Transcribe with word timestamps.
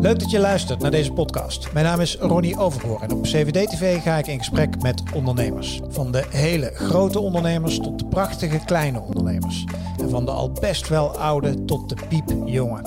Leuk 0.00 0.18
dat 0.18 0.30
je 0.30 0.38
luistert 0.38 0.80
naar 0.80 0.90
deze 0.90 1.12
podcast. 1.12 1.72
Mijn 1.72 1.84
naam 1.84 2.00
is 2.00 2.16
Ronnie 2.16 2.58
Overgoor 2.58 3.02
en 3.02 3.12
op 3.12 3.22
CVD-TV 3.22 4.02
ga 4.02 4.18
ik 4.18 4.26
in 4.26 4.38
gesprek 4.38 4.82
met 4.82 5.02
ondernemers. 5.14 5.80
Van 5.88 6.12
de 6.12 6.24
hele 6.30 6.70
grote 6.74 7.18
ondernemers 7.18 7.78
tot 7.78 7.98
de 7.98 8.06
prachtige 8.06 8.60
kleine 8.64 9.00
ondernemers. 9.00 9.64
En 10.00 10.10
van 10.10 10.24
de 10.24 10.30
al 10.30 10.52
best 10.52 10.88
wel 10.88 11.18
oude 11.18 11.64
tot 11.64 11.88
de 11.88 11.96
piepjonge. 12.08 12.82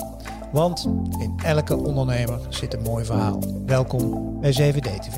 Want 0.52 0.88
in 1.18 1.34
elke 1.44 1.76
ondernemer 1.76 2.40
zit 2.48 2.74
een 2.74 2.82
mooi 2.82 3.04
verhaal. 3.04 3.42
Welkom 3.66 4.40
bij 4.40 4.50
CVD-TV. 4.50 5.16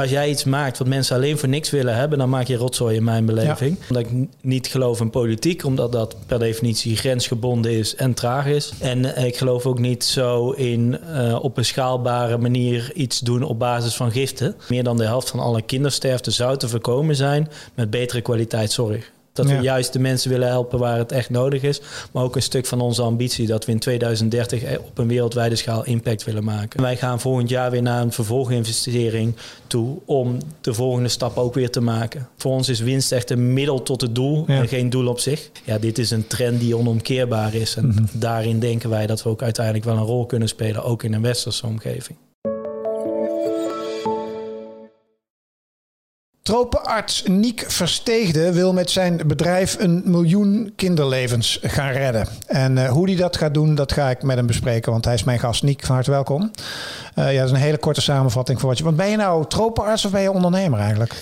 Als 0.00 0.10
jij 0.10 0.30
iets 0.30 0.44
maakt 0.44 0.78
wat 0.78 0.86
mensen 0.86 1.16
alleen 1.16 1.38
voor 1.38 1.48
niks 1.48 1.70
willen 1.70 1.94
hebben, 1.94 2.18
dan 2.18 2.28
maak 2.28 2.46
je 2.46 2.56
rotzooi 2.56 2.96
in 2.96 3.04
mijn 3.04 3.26
beleving. 3.26 3.76
Omdat 3.88 4.02
ik 4.02 4.28
niet 4.40 4.66
geloof 4.66 5.00
in 5.00 5.10
politiek, 5.10 5.64
omdat 5.64 5.92
dat 5.92 6.16
per 6.26 6.38
definitie 6.38 6.96
grensgebonden 6.96 7.72
is 7.72 7.94
en 7.94 8.14
traag 8.14 8.46
is. 8.46 8.72
En 8.78 9.14
eh, 9.14 9.24
ik 9.24 9.36
geloof 9.36 9.66
ook 9.66 9.78
niet 9.78 10.04
zo 10.04 10.50
in 10.50 10.98
uh, 11.14 11.38
op 11.42 11.56
een 11.56 11.64
schaalbare 11.64 12.38
manier 12.38 12.92
iets 12.94 13.18
doen 13.18 13.42
op 13.42 13.58
basis 13.58 13.94
van 13.94 14.10
giften. 14.10 14.54
Meer 14.68 14.84
dan 14.84 14.96
de 14.96 15.04
helft 15.04 15.30
van 15.30 15.40
alle 15.40 15.62
kindersterfte 15.62 16.30
zou 16.30 16.56
te 16.56 16.68
voorkomen 16.68 17.16
zijn 17.16 17.48
met 17.74 17.90
betere 17.90 18.20
kwaliteit 18.20 18.72
zorg. 18.72 19.10
Dat 19.46 19.56
we 19.56 19.62
juist 19.62 19.92
de 19.92 19.98
mensen 19.98 20.30
willen 20.30 20.48
helpen 20.48 20.78
waar 20.78 20.98
het 20.98 21.12
echt 21.12 21.30
nodig 21.30 21.62
is. 21.62 21.80
Maar 22.12 22.22
ook 22.22 22.36
een 22.36 22.42
stuk 22.42 22.66
van 22.66 22.80
onze 22.80 23.02
ambitie 23.02 23.46
dat 23.46 23.64
we 23.64 23.72
in 23.72 23.78
2030 23.78 24.78
op 24.78 24.98
een 24.98 25.08
wereldwijde 25.08 25.56
schaal 25.56 25.84
impact 25.84 26.24
willen 26.24 26.44
maken. 26.44 26.80
Wij 26.80 26.96
gaan 26.96 27.20
volgend 27.20 27.48
jaar 27.48 27.70
weer 27.70 27.82
naar 27.82 28.02
een 28.02 28.12
vervolginvestering 28.12 29.36
toe 29.66 29.98
om 30.04 30.38
de 30.60 30.74
volgende 30.74 31.08
stap 31.08 31.36
ook 31.36 31.54
weer 31.54 31.70
te 31.70 31.80
maken. 31.80 32.28
Voor 32.36 32.52
ons 32.52 32.68
is 32.68 32.80
winst 32.80 33.12
echt 33.12 33.30
een 33.30 33.52
middel 33.52 33.82
tot 33.82 34.00
het 34.00 34.14
doel 34.14 34.44
en 34.46 34.68
geen 34.68 34.90
doel 34.90 35.06
op 35.06 35.20
zich. 35.20 35.50
Ja, 35.64 35.78
dit 35.78 35.98
is 35.98 36.10
een 36.10 36.26
trend 36.26 36.60
die 36.60 36.76
onomkeerbaar 36.76 37.54
is. 37.54 37.76
En 37.76 37.86
mhm. 37.86 38.04
daarin 38.12 38.58
denken 38.58 38.90
wij 38.90 39.06
dat 39.06 39.22
we 39.22 39.28
ook 39.28 39.42
uiteindelijk 39.42 39.84
wel 39.84 39.96
een 39.96 40.04
rol 40.04 40.26
kunnen 40.26 40.48
spelen, 40.48 40.84
ook 40.84 41.02
in 41.02 41.14
een 41.14 41.22
westerse 41.22 41.66
omgeving. 41.66 42.18
Tropenarts 46.50 47.22
Niek 47.26 47.64
Versteegde 47.68 48.52
wil 48.52 48.72
met 48.72 48.90
zijn 48.90 49.20
bedrijf 49.26 49.76
een 49.78 50.02
miljoen 50.04 50.72
kinderlevens 50.76 51.58
gaan 51.62 51.92
redden. 51.92 52.26
En 52.46 52.76
uh, 52.76 52.88
hoe 52.88 53.08
hij 53.08 53.16
dat 53.16 53.36
gaat 53.36 53.54
doen, 53.54 53.74
dat 53.74 53.92
ga 53.92 54.10
ik 54.10 54.22
met 54.22 54.36
hem 54.36 54.46
bespreken, 54.46 54.92
want 54.92 55.04
hij 55.04 55.14
is 55.14 55.24
mijn 55.24 55.38
gast. 55.38 55.62
Niek, 55.62 55.86
van 55.86 55.94
harte 55.94 56.10
welkom. 56.10 56.50
Uh, 57.18 57.32
ja, 57.32 57.38
dat 57.38 57.46
is 57.46 57.50
een 57.50 57.62
hele 57.62 57.78
korte 57.78 58.00
samenvatting 58.00 58.60
voor 58.60 58.68
wat 58.68 58.78
je... 58.78 58.84
Want 58.84 58.96
ben 58.96 59.10
je 59.10 59.16
nou 59.16 59.46
tropenarts 59.48 60.04
of 60.04 60.10
ben 60.10 60.20
je 60.20 60.32
ondernemer 60.32 60.78
eigenlijk? 60.78 61.14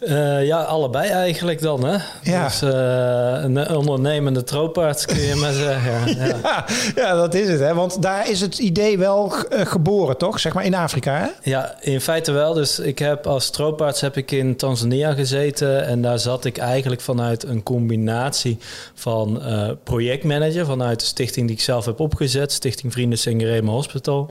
Uh, 0.00 0.46
ja, 0.46 0.62
allebei 0.62 1.08
eigenlijk 1.08 1.60
dan, 1.60 1.84
hè? 1.84 1.96
Ja. 2.22 2.44
Dus 2.44 2.60
een 2.60 3.68
ondernemende 3.76 4.44
tropenarts 4.44 5.06
kun 5.06 5.20
je 5.20 5.34
maar 5.34 5.52
zeggen. 5.52 5.92
Ja. 6.14 6.36
ja. 6.42 6.64
Ja, 6.94 7.14
dat 7.14 7.34
is 7.34 7.48
het, 7.48 7.60
hè? 7.60 7.74
Want 7.74 8.02
daar 8.02 8.30
is 8.30 8.40
het 8.40 8.58
idee 8.58 8.98
wel 8.98 9.32
geboren, 9.48 10.16
toch? 10.16 10.40
Zeg 10.40 10.52
maar 10.52 10.64
in 10.64 10.74
Afrika, 10.74 11.16
hè? 11.18 11.50
Ja, 11.50 11.74
in 11.80 12.00
feite 12.00 12.32
wel. 12.32 12.54
Dus 12.54 12.78
ik 12.78 12.98
heb 12.98 13.26
als 13.26 13.50
tropenarts 13.50 14.00
heb 14.00 14.16
ik 14.16 14.30
in 14.30 14.56
Tanzania 14.56 14.73
gezeten. 14.76 15.86
En 15.86 16.02
daar 16.02 16.18
zat 16.18 16.44
ik 16.44 16.56
eigenlijk 16.58 17.00
vanuit 17.00 17.44
een 17.44 17.62
combinatie 17.62 18.58
van 18.94 19.42
uh, 19.42 19.70
projectmanager. 19.82 20.64
Vanuit 20.64 21.00
de 21.00 21.06
stichting 21.06 21.46
die 21.46 21.56
ik 21.56 21.62
zelf 21.62 21.84
heb 21.84 22.00
opgezet. 22.00 22.52
Stichting 22.52 22.92
Vrienden 22.92 23.18
Sengerema 23.18 23.70
Hospital. 23.70 24.30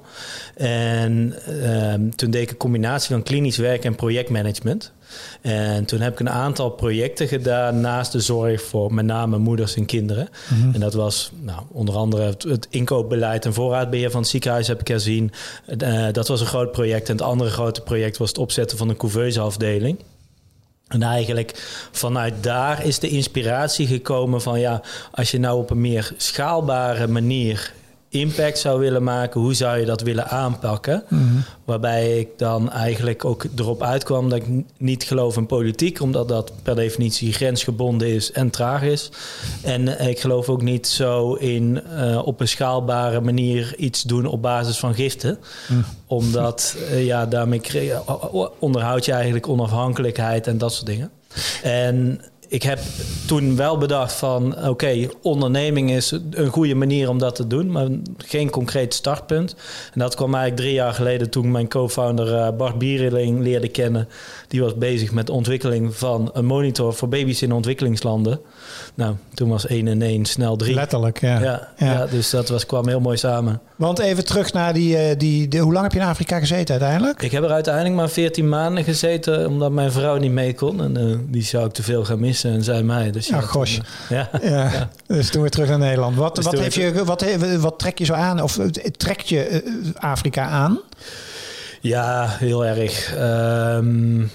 En 0.55 1.35
uh, 1.49 1.93
toen 2.15 2.31
deed 2.31 2.41
ik 2.41 2.49
een 2.49 2.57
combinatie 2.57 3.09
van 3.09 3.23
klinisch 3.23 3.57
werk 3.57 3.83
en 3.83 3.95
projectmanagement. 3.95 4.91
En 5.41 5.85
toen 5.85 5.99
heb 5.99 6.13
ik 6.13 6.19
een 6.19 6.29
aantal 6.29 6.69
projecten 6.69 7.27
gedaan 7.27 7.81
naast 7.81 8.11
de 8.11 8.19
zorg 8.19 8.61
voor 8.61 8.93
met 8.93 9.05
name 9.05 9.37
moeders 9.37 9.75
en 9.75 9.85
kinderen. 9.85 10.29
Mhm. 10.49 10.73
En 10.73 10.79
dat 10.79 10.93
was 10.93 11.31
nou, 11.39 11.61
onder 11.71 11.95
andere 11.95 12.23
het, 12.23 12.67
inkoopbeleid 12.69 13.45
en 13.45 13.53
voorraadbeheer 13.53 14.11
van 14.11 14.21
het 14.21 14.29
ziekenhuis 14.29 14.67
heb 14.67 14.79
ik 14.79 14.87
herzien. 14.87 15.31
Uh, 15.83 16.07
dat 16.11 16.27
was 16.27 16.41
een 16.41 16.47
groot 16.47 16.71
project. 16.71 17.09
En 17.09 17.15
het 17.15 17.25
andere 17.25 17.49
grote 17.49 17.81
project 17.81 18.17
was 18.17 18.29
het 18.29 18.37
opzetten 18.37 18.77
van 18.77 18.89
een 18.89 18.97
couveuseafdeling. 18.97 19.97
En 20.93 21.03
eigenlijk 21.03 21.51
vanuit 21.91 22.43
daar 22.43 22.85
is 22.85 22.99
de 22.99 23.09
inspiratie 23.09 23.87
gekomen 23.87 24.41
van 24.41 24.59
ja, 24.59 24.81
als 25.11 25.31
je 25.31 25.39
nou 25.39 25.59
op 25.59 25.69
een 25.69 25.81
meer 25.81 26.13
schaalbare 26.17 27.07
manier 27.07 27.73
impact 28.13 28.57
zou 28.57 28.79
willen 28.79 29.03
maken, 29.03 29.41
hoe 29.41 29.53
zou 29.53 29.77
je 29.77 29.85
dat 29.85 30.01
willen 30.01 30.27
aanpakken? 30.27 31.03
Mhm. 31.07 31.23
Waarbij 31.65 32.19
ik 32.19 32.27
dan 32.37 32.71
eigenlijk 32.71 33.25
ook 33.25 33.45
erop 33.55 33.83
uitkwam 33.83 34.29
dat 34.29 34.37
ik 34.37 34.45
niet 34.77 35.03
geloof 35.03 35.37
in 35.37 35.45
politiek, 35.45 36.01
omdat 36.01 36.27
dat 36.27 36.51
per 36.63 36.75
definitie 36.75 37.33
grensgebonden 37.33 38.07
is 38.07 38.31
en 38.31 38.49
traag 38.49 38.81
is. 38.81 39.09
En 39.61 40.07
ik 40.09 40.19
geloof 40.19 40.49
ook 40.49 40.61
niet 40.61 40.87
zo 40.87 41.33
in 41.33 41.81
uh, 41.97 42.21
op 42.25 42.39
een 42.39 42.47
schaalbare 42.47 43.21
manier 43.21 43.75
iets 43.77 44.01
doen 44.01 44.25
op 44.25 44.41
basis 44.41 44.77
van 44.77 44.93
giften. 44.93 45.37
Mhm. 45.67 45.79
Omdat 46.07 46.75
uh, 46.91 47.05
ja, 47.05 47.25
daarmee 47.25 47.61
onderhoud 48.59 49.05
je 49.05 49.11
eigenlijk 49.11 49.47
onafhankelijkheid 49.47 50.47
en 50.47 50.57
dat 50.57 50.73
soort 50.73 50.85
dingen. 50.85 51.11
En 51.63 52.21
ik 52.53 52.63
heb 52.63 52.79
toen 53.25 53.55
wel 53.55 53.77
bedacht 53.77 54.13
van 54.13 54.67
oké, 54.67 55.07
onderneming 55.21 55.91
is 55.91 56.11
een 56.31 56.47
goede 56.47 56.75
manier 56.75 57.09
om 57.09 57.17
dat 57.17 57.35
te 57.35 57.47
doen, 57.47 57.71
maar 57.71 57.87
geen 58.17 58.49
concreet 58.49 58.93
startpunt. 58.93 59.55
En 59.93 59.99
dat 59.99 60.15
kwam 60.15 60.33
eigenlijk 60.33 60.61
drie 60.63 60.73
jaar 60.73 60.93
geleden 60.93 61.29
toen 61.29 61.51
mijn 61.51 61.67
co-founder 61.67 62.27
uh, 62.27 62.57
Bart 62.57 62.77
Biereling 62.77 63.43
leerde 63.43 63.67
kennen. 63.67 64.07
Die 64.47 64.61
was 64.61 64.77
bezig 64.77 65.11
met 65.11 65.27
de 65.27 65.31
ontwikkeling 65.31 65.95
van 65.95 66.29
een 66.33 66.45
monitor 66.45 66.93
voor 66.93 67.09
baby's 67.09 67.41
in 67.41 67.51
ontwikkelingslanden. 67.51 68.39
Nou, 68.93 69.15
toen 69.33 69.49
was 69.49 69.67
1 69.67 69.87
en 69.87 70.01
1 70.01 70.25
snel 70.25 70.55
3. 70.55 70.73
Letterlijk, 70.73 71.21
ja. 71.21 71.41
Ja, 71.41 71.69
ja. 71.77 72.05
dus 72.05 72.29
dat 72.29 72.49
was, 72.49 72.65
kwam 72.65 72.87
heel 72.87 72.99
mooi 72.99 73.17
samen. 73.17 73.61
Want 73.75 73.99
even 73.99 74.25
terug 74.25 74.53
naar 74.53 74.73
die, 74.73 74.97
eh, 74.97 75.17
die, 75.17 75.47
die, 75.47 75.61
Hoe 75.61 75.73
lang 75.73 75.83
heb 75.83 75.93
je 75.93 75.99
in 75.99 76.05
Afrika 76.05 76.39
gezeten 76.39 76.79
uiteindelijk? 76.79 77.21
Ik 77.21 77.31
heb 77.31 77.43
er 77.43 77.51
uiteindelijk 77.51 77.95
maar 77.95 78.09
14 78.09 78.49
maanden 78.49 78.83
gezeten, 78.83 79.47
omdat 79.47 79.71
mijn 79.71 79.91
vrouw 79.91 80.17
niet 80.17 80.31
mee 80.31 80.53
kon. 80.53 80.81
En 80.81 81.07
uh, 81.07 81.17
die 81.27 81.43
zou 81.43 81.65
ik 81.65 81.71
te 81.71 81.83
veel 81.83 82.05
gaan 82.05 82.19
missen 82.19 82.42
en 82.43 82.63
zij 82.63 82.83
mij. 82.83 83.11
Dus 83.11 83.27
ja, 83.27 83.41
gosh. 83.41 83.79
ja. 84.09 84.29
ja. 84.41 84.89
Dus 85.07 85.29
toen 85.29 85.41
weer 85.41 85.51
terug 85.51 85.69
naar 85.69 85.79
Nederland. 85.79 86.15
Wat, 86.15 86.35
dus 86.35 86.45
wat, 86.45 86.59
heeft 86.59 86.75
je, 86.75 87.03
wat, 87.05 87.25
wat 87.59 87.79
trek 87.79 87.97
je 87.97 88.05
zo 88.05 88.13
aan? 88.13 88.41
Of 88.41 88.59
trekt 88.97 89.29
je 89.29 89.63
Afrika 89.99 90.47
aan? 90.47 90.79
Ja, 91.81 92.27
heel 92.27 92.65
erg. 92.65 93.15
Um, 93.77 94.31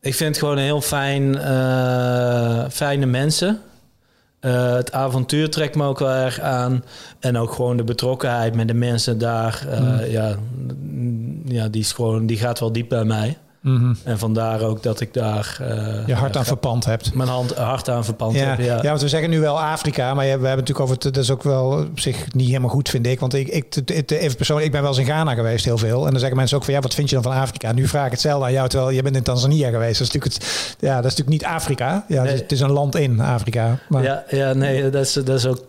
ik 0.00 0.14
vind 0.14 0.28
het 0.28 0.38
gewoon 0.38 0.58
heel 0.58 0.80
fijn, 0.80 1.22
uh, 1.36 2.64
fijne 2.70 3.06
mensen. 3.06 3.60
Uh, 4.40 4.74
het 4.74 4.92
avontuur 4.92 5.50
trekt 5.50 5.74
me 5.74 5.84
ook 5.84 5.98
wel 5.98 6.10
erg 6.10 6.40
aan. 6.40 6.84
En 7.18 7.38
ook 7.38 7.52
gewoon 7.52 7.76
de 7.76 7.84
betrokkenheid 7.84 8.54
met 8.54 8.68
de 8.68 8.74
mensen 8.74 9.18
daar. 9.18 9.66
Uh, 9.68 9.80
mm. 9.80 10.04
ja, 10.04 10.36
ja, 11.44 11.68
die, 11.68 11.80
is 11.80 11.92
gewoon, 11.92 12.26
die 12.26 12.38
gaat 12.38 12.60
wel 12.60 12.72
diep 12.72 12.88
bij 12.88 13.04
mij. 13.04 13.38
Mhm. 13.60 13.94
En 14.04 14.18
vandaar 14.18 14.60
ook 14.62 14.82
dat 14.82 15.00
ik 15.00 15.14
daar... 15.14 15.58
Uh, 15.60 16.06
je 16.06 16.14
hart 16.14 16.36
aan 16.36 16.44
verpand 16.44 16.84
hebt. 16.84 17.14
Mijn 17.14 17.28
hand, 17.28 17.54
hart 17.54 17.88
aan 17.88 18.04
verpand 18.04 18.34
ja. 18.34 18.44
heb, 18.44 18.58
ja. 18.58 18.76
ja, 18.82 18.88
want 18.88 19.00
we 19.00 19.08
zeggen 19.08 19.30
nu 19.30 19.40
wel 19.40 19.60
Afrika, 19.60 20.14
maar 20.14 20.24
we 20.24 20.30
hebben 20.30 20.48
natuurlijk 20.50 20.80
over... 20.80 20.94
Het, 20.94 21.02
dat 21.02 21.16
is 21.16 21.30
ook 21.30 21.42
wel 21.42 21.70
op 21.70 22.00
zich 22.00 22.32
niet 22.32 22.46
helemaal 22.46 22.70
goed, 22.70 22.88
vind 22.88 23.06
ik. 23.06 23.20
Want 23.20 23.34
ik, 23.34 23.48
ik 23.48 23.76
even 24.10 24.36
persoonlijk, 24.36 24.66
ik 24.66 24.72
ben 24.72 24.82
wel 24.82 24.90
eens 24.90 25.00
in 25.00 25.06
Ghana 25.06 25.34
geweest, 25.34 25.64
heel 25.64 25.78
veel. 25.78 26.04
En 26.04 26.10
dan 26.10 26.20
zeggen 26.20 26.36
mensen 26.36 26.56
ook 26.56 26.64
van, 26.64 26.74
ja, 26.74 26.80
wat 26.80 26.94
vind 26.94 27.08
je 27.08 27.14
dan 27.14 27.24
van 27.24 27.42
Afrika? 27.42 27.72
Nu 27.72 27.88
vraag 27.88 28.04
ik 28.04 28.10
hetzelfde 28.10 28.44
aan 28.44 28.52
jou, 28.52 28.68
terwijl 28.68 28.90
je 28.90 29.02
bent 29.02 29.16
in 29.16 29.22
Tanzania 29.22 29.70
geweest. 29.70 29.98
Dat 29.98 30.08
is 30.08 30.12
natuurlijk, 30.14 30.34
het, 30.34 30.76
ja, 30.80 30.94
dat 30.94 31.04
is 31.04 31.16
natuurlijk 31.16 31.42
niet 31.42 31.44
Afrika. 31.44 32.04
Ja, 32.08 32.24
het 32.24 32.52
is 32.52 32.60
een 32.60 32.72
land 32.72 32.96
in 32.96 33.20
Afrika. 33.20 33.78
Maar... 33.88 34.02
Ja, 34.02 34.24
ja, 34.28 34.52
nee, 34.52 34.90
dat 34.90 35.04
is, 35.04 35.12
dat 35.12 35.28
is 35.28 35.46
ook 35.46 35.64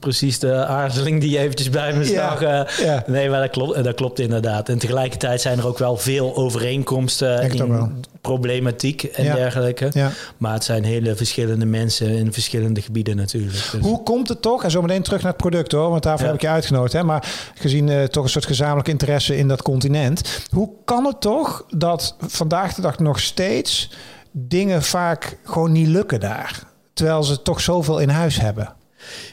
precies 0.00 0.38
de 0.38 0.64
aarzeling 0.64 1.20
die 1.20 1.30
je 1.30 1.38
eventjes 1.38 1.70
bij 1.70 1.92
me 1.92 2.04
zag. 2.04 2.40
Ja, 2.40 2.66
ja. 2.82 3.04
Nee, 3.06 3.30
maar 3.30 3.40
dat 3.40 3.50
klopt, 3.50 3.84
dat 3.84 3.94
klopt 3.94 4.18
inderdaad. 4.18 4.68
En 4.68 4.78
tegelijkertijd 4.78 5.40
zijn 5.40 5.58
er 5.58 5.66
ook 5.66 5.78
wel 5.78 5.96
veel 5.96 6.36
overeenkomsten 6.36 7.50
in 7.50 8.04
problematiek 8.20 9.02
en 9.02 9.24
dergelijke. 9.24 9.90
Maar 10.36 10.52
het 10.52 10.64
zijn 10.64 10.84
hele 10.84 11.16
verschillende 11.16 11.66
mensen 11.66 12.08
in 12.08 12.32
verschillende 12.32 12.82
gebieden 12.82 13.16
natuurlijk. 13.16 13.52
Dus. 13.72 13.80
Hoe 13.80 14.02
komt 14.02 14.28
het 14.28 14.42
toch, 14.42 14.64
en 14.64 14.70
zo 14.70 14.82
meteen 14.82 15.02
terug 15.02 15.22
naar 15.22 15.32
het 15.32 15.40
product 15.40 15.72
hoor, 15.72 15.90
want 15.90 16.02
daarvoor 16.02 16.26
heb 16.26 16.34
ik 16.34 16.42
je 16.42 16.48
uitgenodigd. 16.48 16.92
Hè? 16.92 17.02
Maar 17.02 17.50
gezien 17.54 17.88
uh, 17.88 18.04
toch 18.04 18.24
een 18.24 18.30
soort 18.30 18.46
gezamenlijk 18.46 18.88
interesse 18.88 19.36
in 19.36 19.48
dat 19.48 19.62
continent. 19.62 20.40
Hoe 20.50 20.70
kan 20.84 21.04
het 21.04 21.20
toch 21.20 21.64
dat 21.68 22.16
vandaag 22.20 22.74
de 22.74 22.82
dag 22.82 22.98
nog 22.98 23.20
steeds 23.20 23.90
dingen 24.32 24.82
vaak 24.82 25.38
gewoon 25.44 25.72
niet 25.72 25.88
lukken 25.88 26.20
daar? 26.20 26.62
Terwijl 26.94 27.22
ze 27.22 27.42
toch 27.42 27.60
zoveel 27.60 27.98
in 27.98 28.08
huis 28.08 28.40
hebben. 28.40 28.74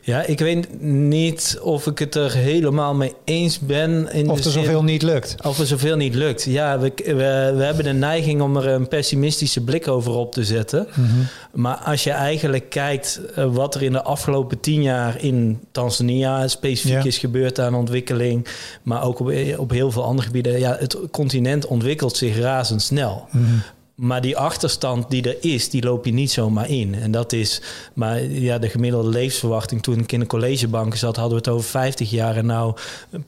Ja, 0.01 0.25
ik 0.25 0.39
weet 0.39 0.81
niet 0.81 1.59
of 1.61 1.87
ik 1.87 1.99
het 1.99 2.15
er 2.15 2.33
helemaal 2.33 2.93
mee 2.93 3.13
eens 3.23 3.59
ben. 3.59 4.11
In 4.11 4.29
of 4.29 4.45
er 4.45 4.51
zoveel 4.51 4.83
niet 4.83 5.01
lukt. 5.01 5.35
Of 5.45 5.59
er 5.59 5.65
zoveel 5.65 5.95
niet 5.95 6.15
lukt. 6.15 6.43
Ja, 6.43 6.79
we, 6.79 6.91
we, 7.05 7.13
we, 7.55 7.63
hebben 7.63 7.83
de 7.83 7.93
neiging 7.93 8.41
om 8.41 8.57
er 8.57 8.67
een 8.67 8.87
pessimistische 8.87 9.61
blik 9.63 9.87
over 9.87 10.11
op 10.11 10.33
te 10.33 10.43
zetten. 10.43 10.87
Mhm. 10.89 11.07
Maar 11.53 11.77
als 11.77 12.03
je 12.03 12.11
eigenlijk 12.11 12.69
kijkt 12.69 13.21
eh, 13.35 13.45
wat 13.53 13.75
er 13.75 13.83
in 13.83 13.91
de 13.91 14.03
afgelopen 14.03 14.59
tien 14.59 14.81
jaar 14.81 15.23
in 15.23 15.59
Tanzania 15.71 16.47
specifiek 16.47 17.03
is 17.03 17.17
gebeurd 17.17 17.59
aan 17.59 17.75
ontwikkeling, 17.75 18.47
maar 18.83 19.03
ook 19.03 19.19
op, 19.19 19.33
op 19.57 19.71
heel 19.71 19.91
veel 19.91 20.03
andere 20.03 20.27
gebieden. 20.27 20.59
Ja, 20.59 20.75
het 20.79 20.97
continent 21.11 21.65
ontwikkelt 21.65 22.17
zich 22.17 22.39
razendsnel. 22.39 23.27
Mm 23.31 23.61
maar 23.99 24.21
die 24.21 24.37
achterstand 24.37 25.09
die 25.09 25.23
er 25.23 25.37
is, 25.53 25.69
die 25.69 25.83
loop 25.83 26.05
je 26.05 26.11
niet 26.11 26.31
zomaar 26.31 26.69
in. 26.69 26.95
En 26.95 27.11
dat 27.11 27.33
is, 27.33 27.61
maar 27.93 28.23
ja, 28.23 28.57
de 28.57 28.69
gemiddelde 28.69 29.09
levensverwachting 29.09 29.83
toen 29.83 29.99
ik 29.99 30.11
in 30.11 30.19
de 30.19 30.25
collegebanken 30.25 30.99
zat, 30.99 31.15
hadden 31.15 31.33
we 31.33 31.49
het 31.49 31.53
over 31.53 31.69
50 31.69 32.09
jaar. 32.09 32.35
En 32.35 32.45
nou 32.45 32.75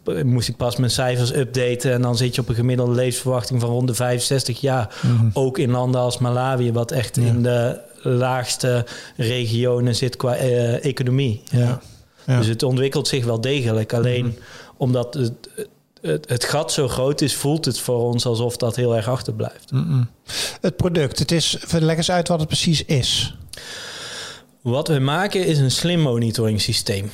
eh, 0.05 0.23
moest 0.23 0.47
ik 0.47 0.57
pas 0.57 0.75
mijn 0.75 0.91
cijfers 0.91 1.33
updaten. 1.33 1.91
En 1.93 2.01
dan 2.01 2.17
zit 2.17 2.35
je 2.35 2.41
op 2.41 2.49
een 2.49 2.55
gemiddelde 2.55 2.93
levensverwachting 2.93 3.61
van 3.61 3.69
rond 3.69 3.87
de 3.87 3.93
65 3.93 4.61
jaar. 4.61 4.95
Mhm. 5.01 5.29
Ook 5.33 5.57
in 5.57 5.71
landen 5.71 6.01
als 6.01 6.17
Malawi, 6.17 6.71
wat 6.71 6.91
echt 6.91 7.15
Ja. 7.15 7.21
in 7.21 7.43
de 7.43 7.79
laagste 8.01 8.85
regionen 9.17 9.95
zit 9.95 10.15
qua 10.15 10.35
eh, 10.35 10.85
economie. 10.85 11.41
Ja. 11.51 11.79
Ja. 12.25 12.37
Dus 12.37 12.47
het 12.47 12.63
ontwikkelt 12.63 13.07
zich 13.07 13.25
wel 13.25 13.41
degelijk. 13.41 13.93
Alleen 13.93 14.37
omdat 14.77 15.13
het, 15.13 15.33
het, 16.01 16.29
het 16.29 16.43
gat 16.43 16.71
zo 16.71 16.87
groot 16.87 17.21
is, 17.21 17.35
voelt 17.35 17.65
het 17.65 17.79
voor 17.79 18.03
ons 18.03 18.25
alsof 18.25 18.57
dat 18.57 18.75
heel 18.75 18.95
erg 18.95 19.07
achterblijft. 19.07 19.71
Het 20.61 20.75
product, 20.75 21.19
het 21.19 21.31
is, 21.31 21.57
leg 21.69 21.97
eens 21.97 22.11
uit 22.11 22.27
wat 22.27 22.39
het 22.39 22.47
precies 22.47 22.85
is. 22.85 23.35
Wat 24.61 24.87
we 24.87 24.99
maken 24.99 25.45
is 25.45 25.57
een 25.57 25.71
slim 25.71 25.99
monitoring 25.99 26.61
systeem. 26.61 27.11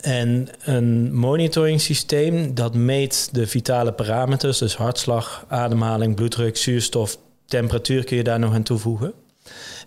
En 0.00 0.48
een 0.64 1.14
monitoring 1.14 1.80
systeem 1.80 2.54
dat 2.54 2.74
meet 2.74 3.28
de 3.32 3.46
vitale 3.46 3.92
parameters, 3.92 4.58
dus 4.58 4.76
hartslag, 4.76 5.44
ademhaling, 5.48 6.14
bloeddruk, 6.14 6.56
zuurstof, 6.56 7.18
temperatuur 7.46 8.04
kun 8.04 8.16
je 8.16 8.22
daar 8.22 8.38
nog 8.38 8.54
aan 8.54 8.62
toevoegen. 8.62 9.12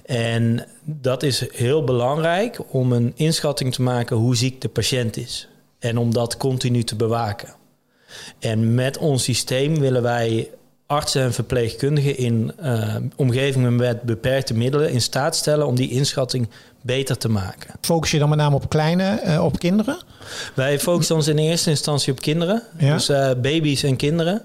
En 0.05 0.67
dat 0.83 1.23
is 1.23 1.47
heel 1.51 1.83
belangrijk 1.83 2.59
om 2.73 2.91
een 2.91 3.11
inschatting 3.15 3.73
te 3.73 3.81
maken 3.81 4.15
hoe 4.15 4.35
ziek 4.35 4.61
de 4.61 4.69
patiënt 4.69 5.17
is. 5.17 5.47
En 5.79 5.97
om 5.97 6.13
dat 6.13 6.37
continu 6.37 6.83
te 6.83 6.95
bewaken. 6.95 7.55
En 8.39 8.73
met 8.75 8.97
ons 8.97 9.23
systeem 9.23 9.79
willen 9.79 10.01
wij 10.01 10.49
artsen 10.87 11.21
en 11.21 11.33
verpleegkundigen 11.33 12.17
in 12.17 12.51
eh, 12.57 12.95
omgevingen 13.15 13.75
met 13.75 14.01
beperkte 14.01 14.53
middelen 14.53 14.91
in 14.91 15.01
staat 15.01 15.35
stellen 15.35 15.67
om 15.67 15.75
die 15.75 15.89
inschatting 15.89 16.49
beter 16.81 17.17
te 17.17 17.29
maken. 17.29 17.73
Focus 17.81 18.11
je 18.11 18.19
dan 18.19 18.29
met 18.29 18.37
name 18.37 18.55
op 18.55 18.69
kleine, 18.69 19.03
eh, 19.03 19.43
op 19.43 19.59
kinderen? 19.59 19.97
Wij 20.53 20.79
focussen 20.79 21.15
ons 21.15 21.27
in 21.27 21.37
eerste 21.37 21.69
instantie 21.69 22.11
op 22.13 22.21
kinderen, 22.21 22.61
Ja. 22.77 22.93
dus 22.93 23.09
eh, 23.09 23.31
baby's 23.41 23.83
en 23.83 23.95
kinderen. 23.95 24.41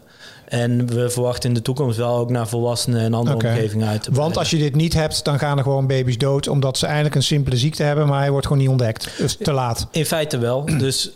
En 0.48 0.86
we 0.86 1.10
verwachten 1.10 1.48
in 1.48 1.54
de 1.54 1.62
toekomst 1.62 1.98
wel 1.98 2.16
ook 2.16 2.30
naar 2.30 2.48
volwassenen 2.48 3.00
en 3.00 3.14
andere 3.14 3.36
omgevingen 3.36 3.88
uit 3.88 4.02
te 4.02 4.06
Want 4.10 4.16
breiden. 4.16 4.38
als 4.38 4.50
je 4.50 4.56
dit 4.58 4.74
niet 4.74 4.92
hebt, 4.94 5.24
dan 5.24 5.38
gaan 5.38 5.56
er 5.58 5.62
gewoon 5.62 5.86
baby's 5.86 6.18
dood, 6.18 6.48
omdat 6.48 6.78
ze 6.78 6.84
eigenlijk 6.86 7.14
een 7.14 7.22
simpele 7.22 7.56
ziekte 7.56 7.82
hebben, 7.82 8.06
maar 8.06 8.20
hij 8.20 8.30
wordt 8.30 8.46
gewoon 8.46 8.62
niet 8.62 8.70
ontdekt. 8.70 9.08
Dus 9.18 9.36
te 9.36 9.52
laat. 9.52 9.86
In 9.90 10.06
feite 10.06 10.38
wel. 10.38 10.64
Dus 10.78 11.10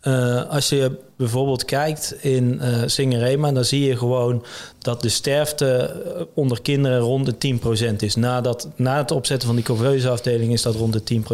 eh, 0.00 0.50
als 0.50 0.68
je 0.68 0.98
bijvoorbeeld 1.16 1.64
kijkt 1.64 2.14
in 2.20 2.60
Singerema, 2.86 3.52
dan 3.52 3.64
zie 3.64 3.84
je 3.84 3.96
gewoon 3.96 4.44
dat 4.82 5.02
de 5.02 5.08
sterfte 5.08 5.66
eh, 5.66 6.22
onder 6.34 6.62
kinderen 6.62 6.98
rond 6.98 7.40
de 7.40 7.58
10% 7.92 7.96
is. 7.96 8.14
Nadat, 8.14 8.68
na 8.76 8.96
het 8.96 9.10
opzetten 9.10 9.46
van 9.46 9.56
die 9.56 9.64
couveuse 9.64 10.08
afdeling 10.08 10.52
is 10.52 10.62
dat 10.62 10.74
rond 10.74 10.92
de 10.92 11.22
10%. 11.22 11.24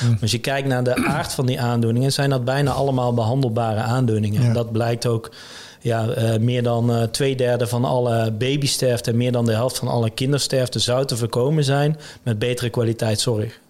Maar 0.00 0.18
als 0.20 0.30
je 0.30 0.38
kijkt 0.38 0.68
naar 0.68 0.84
de 0.84 0.94
aard 0.94 1.32
van 1.32 1.46
die 1.46 1.60
aandoeningen, 1.60 2.12
zijn 2.12 2.30
dat 2.30 2.44
bijna 2.44 2.70
allemaal 2.70 3.14
behandelbare 3.14 3.80
aandoeningen. 3.80 4.40
Ja. 4.40 4.48
En 4.48 4.54
dat 4.54 4.72
blijkt 4.72 5.06
ook. 5.06 5.30
Ja, 5.82 6.06
meer 6.40 6.62
dan 6.62 6.92
eh, 6.92 7.02
twee 7.02 7.36
derde 7.36 7.66
van 7.66 7.84
alle 7.84 8.32
babysterfte 8.32 9.10
en 9.10 9.16
meer 9.16 9.32
dan 9.32 9.44
de 9.44 9.52
helft 9.52 9.78
van 9.78 9.88
alle 9.88 10.10
kindersterfte 10.10 10.78
zou 10.78 11.06
te 11.06 11.16
voorkomen 11.16 11.64
zijn 11.64 11.96
met 12.22 12.38
betere 12.38 12.70
kwaliteit 12.70 13.20
zorg. 13.20 13.60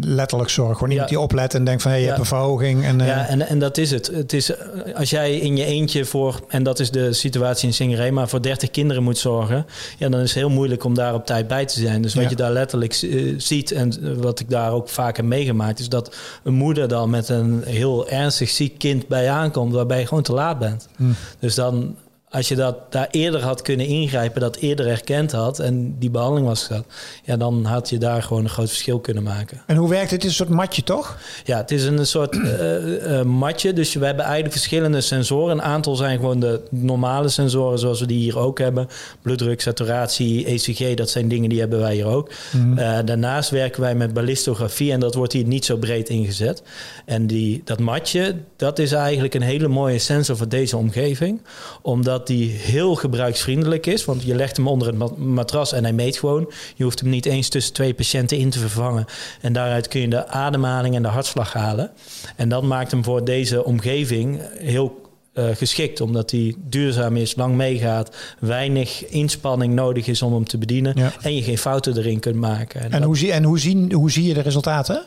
Letterlijk 0.00 0.50
zorg. 0.50 0.72
Gewoon 0.74 0.90
iemand 0.90 1.10
Ja. 1.10 1.16
die 1.16 1.24
oplet 1.24 1.54
en 1.54 1.64
denkt 1.64 1.82
van 1.82 1.90
hey, 1.90 2.00
je 2.00 2.06
Ja. 2.06 2.12
hebt 2.12 2.22
een 2.22 2.28
verhoging. 2.36 2.84
En, 2.84 3.00
eh, 3.00 3.06
Ja, 3.06 3.26
en, 3.26 3.46
en 3.48 3.58
dat 3.58 3.78
is 3.78 3.90
het. 3.90 4.06
Het 4.06 4.32
is 4.32 4.50
eh, 4.54 4.94
als 4.94 5.10
jij 5.10 5.36
in 5.38 5.56
je 5.56 5.64
eentje 5.64 6.04
voor, 6.04 6.40
en 6.48 6.62
dat 6.62 6.78
is 6.80 6.90
de 6.90 7.12
situatie 7.12 7.68
in 7.68 7.74
Singerema, 7.74 8.26
voor 8.26 8.42
30 8.42 8.70
kinderen 8.70 9.02
moet 9.02 9.18
zorgen, 9.18 9.66
ja, 9.98 10.08
dan 10.08 10.20
is 10.20 10.28
het 10.28 10.38
heel 10.38 10.50
moeilijk 10.50 10.84
om 10.84 10.94
daar 10.94 11.14
op 11.14 11.26
tijd 11.26 11.46
bij 11.48 11.66
te 11.66 11.80
zijn. 11.80 12.02
Dus 12.02 12.14
wat 12.14 12.22
Ja. 12.24 12.30
je 12.30 12.36
daar 12.36 12.52
letterlijk 12.52 12.92
eh, 12.92 13.34
ziet 13.36 13.70
en 13.72 14.20
wat 14.20 14.40
ik 14.40 14.50
daar 14.50 14.72
ook 14.72 14.88
vaak 14.88 15.16
heb 15.16 15.26
meegemaakt, 15.26 15.78
is 15.78 15.88
dat 15.88 16.16
een 16.42 16.54
moeder 16.54 16.88
dan 16.88 17.10
met 17.10 17.28
een 17.28 17.62
heel 17.66 18.08
ernstig 18.08 18.48
ziek 18.48 18.78
kind 18.78 19.06
bij 19.08 19.30
aankomt, 19.30 19.72
waarbij 19.74 19.98
je 20.00 20.06
gewoon 20.06 20.22
te 20.22 20.32
laat 20.32 20.58
bent. 20.58 20.88
Hm. 20.96 21.04
Dus 21.38 21.54
dan, 21.54 21.96
als 22.30 22.48
je 22.48 22.54
dat 22.54 22.92
daar 22.92 23.08
eerder 23.10 23.42
had 23.42 23.62
kunnen 23.62 23.86
ingrijpen, 23.86 24.40
dat 24.40 24.56
eerder 24.56 24.86
erkend 24.86 25.32
had 25.32 25.58
en 25.58 25.98
die 25.98 26.10
behandeling 26.10 26.46
was 26.46 26.64
gehad, 26.64 26.84
ja, 27.24 27.36
dan 27.36 27.64
had 27.64 27.90
je 27.90 27.98
daar 27.98 28.22
gewoon 28.22 28.42
een 28.42 28.50
groot 28.50 28.68
verschil 28.68 29.00
kunnen 29.00 29.22
maken. 29.22 29.62
En 29.66 29.76
hoe 29.76 29.88
werkt 29.88 30.10
het? 30.10 30.22
Het 30.22 30.22
is 30.22 30.28
een 30.28 30.46
soort 30.46 30.56
matje, 30.56 30.82
toch? 30.82 31.18
Ja, 31.44 31.56
het 31.56 31.70
is 31.70 31.84
een 31.84 32.06
soort 32.06 32.42
eh, 32.42 33.18
eh, 33.18 33.26
matje. 33.26 33.72
Dus 33.72 33.94
we 33.94 34.04
hebben 34.06 34.24
eigenlijk 34.24 34.54
verschillende 34.54 35.00
sensoren. 35.00 35.56
Een 35.56 35.62
aantal 35.62 35.96
zijn 35.96 36.18
gewoon 36.18 36.40
de 36.40 36.60
normale 36.70 37.28
sensoren, 37.28 37.78
zoals 37.78 38.00
we 38.00 38.06
die 38.06 38.18
hier 38.18 38.38
ook 38.38 38.58
hebben. 38.58 38.88
Bloeddruk, 39.22 39.60
saturatie, 39.60 40.46
ECG, 40.46 40.94
dat 40.94 41.10
zijn 41.10 41.28
dingen 41.28 41.48
die 41.48 41.60
hebben 41.60 41.78
wij 41.78 41.94
hier 41.94 42.06
ook. 42.06 42.30
Mhm. 42.52 42.78
Eh, 42.78 42.98
daarnaast 43.04 43.50
werken 43.50 43.80
wij 43.80 43.94
met 43.94 44.12
ballistografie 44.12 44.92
en 44.92 45.00
dat 45.00 45.14
wordt 45.14 45.32
hier 45.32 45.46
niet 45.46 45.64
zo 45.64 45.76
breed 45.76 46.08
ingezet. 46.08 46.62
En 47.04 47.26
die, 47.26 47.62
dat 47.64 47.78
matje, 47.78 48.34
dat 48.56 48.78
is 48.78 48.92
eigenlijk 48.92 49.34
een 49.34 49.42
hele 49.42 49.68
mooie 49.68 49.98
sensor 49.98 50.36
voor 50.36 50.48
deze 50.48 50.76
omgeving. 50.76 51.40
Omdat 51.82 52.15
die 52.24 52.50
heel 52.50 52.94
gebruiksvriendelijk 52.94 53.86
is. 53.86 54.04
Want 54.04 54.22
je 54.22 54.34
legt 54.34 54.56
hem 54.56 54.68
onder 54.68 54.86
het 54.88 54.96
ma- 54.96 55.10
matras 55.16 55.72
en 55.72 55.82
hij 55.82 55.92
meet 55.92 56.18
gewoon. 56.18 56.52
Je 56.74 56.84
hoeft 56.84 57.00
hem 57.00 57.08
niet 57.08 57.26
eens 57.26 57.48
tussen 57.48 57.72
twee 57.74 57.94
patiënten 57.94 58.36
in 58.38 58.50
te 58.50 58.58
vervangen. 58.58 59.04
En 59.40 59.52
daaruit 59.52 59.88
kun 59.88 60.00
je 60.00 60.08
de 60.08 60.28
ademhaling 60.28 60.94
en 60.94 61.02
de 61.02 61.08
hartslag 61.08 61.52
halen. 61.52 61.90
En 62.36 62.48
dat 62.48 62.62
maakt 62.62 62.90
hem 62.90 63.04
voor 63.04 63.24
deze 63.24 63.64
omgeving 63.64 64.40
heel 64.58 65.04
eh, 65.32 65.44
geschikt, 65.54 66.00
omdat 66.00 66.30
hij 66.30 66.54
duurzaam 66.58 67.16
is, 67.16 67.36
lang 67.36 67.54
meegaat, 67.54 68.16
weinig 68.40 69.06
inspanning 69.06 69.74
nodig 69.74 70.06
is 70.06 70.22
om 70.22 70.32
hem 70.34 70.44
te 70.44 70.58
bedienen 70.58 70.92
Ja. 70.96 71.12
en 71.22 71.34
je 71.34 71.42
geen 71.42 71.58
fouten 71.58 71.96
erin 71.98 72.20
kunt 72.20 72.36
maken. 72.36 72.80
En 72.80 72.86
En, 72.86 72.90
dat- 72.92 73.02
hoe, 73.02 73.16
zie, 73.16 73.32
en 73.32 73.44
hoe, 73.44 73.58
zien, 73.58 73.92
hoe 73.92 74.10
zie 74.10 74.24
je 74.26 74.34
de 74.34 74.40
resultaten? 74.40 75.02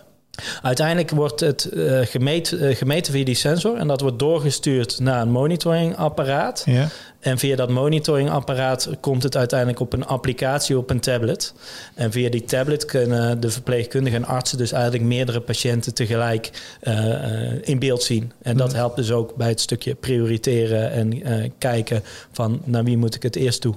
Uiteindelijk 0.62 1.10
wordt 1.12 1.40
het 1.40 1.66
eh, 1.66 2.00
gemeet, 2.02 2.52
eh, 2.52 2.76
gemeten 2.76 3.14
via 3.14 3.26
die 3.26 3.36
sensor 3.36 3.78
en 3.78 3.88
dat 3.88 4.02
wordt 4.02 4.20
doorgestuurd 4.20 5.00
naar 5.00 5.22
een 5.22 5.32
monitoringapparaat. 5.32 6.64
Ja. 6.66 6.88
En 7.20 7.38
via 7.38 7.56
dat 7.56 7.70
monitoringapparaat 7.70 8.90
komt 9.00 9.24
het 9.24 9.38
uiteindelijk 9.38 9.80
op 9.80 9.94
een 9.94 10.06
applicatie 10.06 10.78
op 10.78 10.90
een 10.90 11.00
tablet. 11.00 11.54
En 11.94 12.12
via 12.12 12.30
die 12.30 12.44
tablet 12.44 12.86
kunnen 12.86 13.40
de 13.40 13.50
verpleegkundigen 13.50 14.24
en 14.24 14.30
artsen 14.30 14.58
dus 14.58 14.72
eigenlijk 14.72 15.04
meerdere 15.04 15.40
patiënten 15.40 15.94
tegelijk 15.94 16.50
eh, 16.82 17.68
in 17.68 17.80
beeld 17.80 18.04
zien. 18.04 18.32
En 18.42 18.58
dat 18.58 18.74
helpt 18.74 18.96
dus 18.96 19.12
ook 19.12 19.36
bij 19.36 19.50
het 19.50 19.62
stukje 19.62 19.96
prioriteren 19.96 20.92
en 20.92 21.54
kijken 21.58 22.04
van 22.32 22.62
naar 22.64 22.84
wie 22.84 22.98
moet 22.98 23.16
ik 23.16 23.24
het 23.24 23.36
eerst 23.36 23.62
toe. 23.62 23.76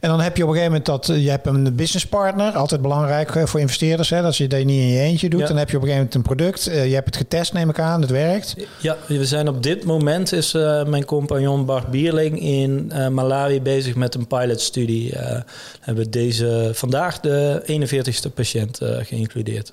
En 0.00 0.08
dan 0.08 0.20
heb 0.20 0.36
je 0.36 0.42
op 0.42 0.48
een 0.48 0.54
gegeven 0.54 0.76
moment 0.78 0.86
dat 0.86 1.08
eh, 1.16 1.24
je 1.24 1.30
hebt 1.30 1.46
een 1.46 1.74
business 1.76 2.06
partner, 2.06 2.52
altijd 2.52 2.82
belangrijk 2.82 3.34
eh, 3.34 3.44
voor 3.46 3.60
investeerders, 3.60 4.10
hè, 4.10 4.22
dat 4.22 4.36
je 4.36 4.46
dat 4.46 4.64
niet 4.64 4.80
in 4.80 4.88
je 4.88 5.00
eentje 5.00 5.28
doet. 5.28 5.40
Ja. 5.40 5.46
Dan 5.46 5.56
heb 5.56 5.70
je 5.70 5.76
op 5.76 5.82
een 5.82 5.88
gegeven 5.88 6.08
moment 6.12 6.28
een 6.28 6.36
product, 6.36 6.66
eh, 6.66 6.88
je 6.88 6.94
hebt 6.94 7.06
het 7.06 7.16
getest, 7.16 7.52
neem 7.52 7.68
ik 7.68 7.78
aan, 7.78 8.00
het 8.00 8.10
werkt. 8.10 8.56
Ja, 8.80 8.96
we 9.06 9.26
zijn 9.26 9.48
op 9.48 9.62
dit 9.62 9.84
moment 9.84 10.32
is 10.32 10.52
mijn 10.86 11.04
compagnon 11.04 11.64
Bart 11.64 11.86
Bierling 11.86 12.40
in 12.40 12.92
Malawi 13.10 13.60
bezig 13.60 13.94
met 13.94 14.14
een 14.14 14.26
pilotstudie. 14.26 15.16
Eh 15.16 15.40
hebben 15.80 16.04
we 16.04 16.10
deze 16.10 16.70
vandaag 16.74 17.20
de 17.20 17.62
41ste 17.66 18.34
patiënt 18.34 18.78
geïncludeerd. 18.82 19.72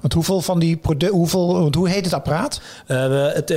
Want 0.00 0.12
hoeveel 0.12 0.40
van 0.40 0.58
die 0.58 0.76
producten, 0.76 1.18
hoeveel, 1.18 1.68
hoe 1.72 1.88
heet 1.88 2.04
het 2.04 2.14
apparaat? 2.14 2.60
We- 2.86 3.32
het 3.34 3.50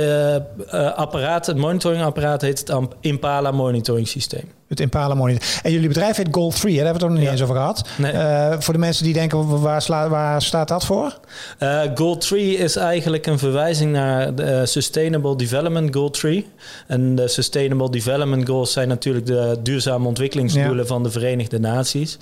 apparaat, 0.96 1.46
het 1.46 1.56
monitoringapparaat 1.56 2.40
heet 2.40 2.58
het 2.58 2.72
Impala 3.00 3.50
monitoring 3.50 4.08
systeem. 4.08 4.50
Het 4.68 4.80
Impala 4.80 5.14
Monitor. 5.14 5.42
En 5.62 5.72
jullie 5.72 5.88
bedrijf 5.88 6.16
heet 6.16 6.28
Gold 6.30 6.60
3, 6.60 6.78
hè? 6.78 6.82
daar 6.82 6.92
hebben 6.92 7.02
we 7.08 7.14
het 7.14 7.24
nog 7.24 7.32
niet 7.32 7.38
Ja. 7.38 7.42
eens 7.42 7.42
over 7.42 7.54
gehad. 7.54 7.88
Nee. 7.98 8.12
Eh, 8.12 8.56
voor 8.60 8.74
de 8.74 8.80
mensen 8.80 9.04
die 9.04 9.12
denken, 9.12 9.60
waar, 9.60 9.82
sla- 9.82 10.08
waar 10.08 10.42
staat 10.42 10.68
dat 10.68 10.84
voor? 10.84 11.18
Eh, 11.58 11.80
Goal 11.94 12.16
3 12.16 12.56
is 12.56 12.76
eigenlijk 12.76 13.26
een 13.26 13.38
verwijzing 13.38 13.92
naar 13.92 14.34
de 14.34 14.42
eh, 14.42 14.64
Sustainable 14.64 15.36
Development 15.36 15.94
Goal 15.94 16.10
3. 16.10 16.46
En 16.86 17.14
de 17.14 17.28
Sustainable 17.28 17.90
Development 17.90 18.48
Goals 18.48 18.72
zijn 18.72 18.88
natuurlijk 18.88 19.26
de 19.26 19.58
duurzame 19.62 20.06
ontwikkelingsdoelen 20.06 20.76
Ja. 20.76 20.84
van 20.84 21.02
de 21.02 21.10
Verenigde 21.10 21.58
Naties. 21.60 22.18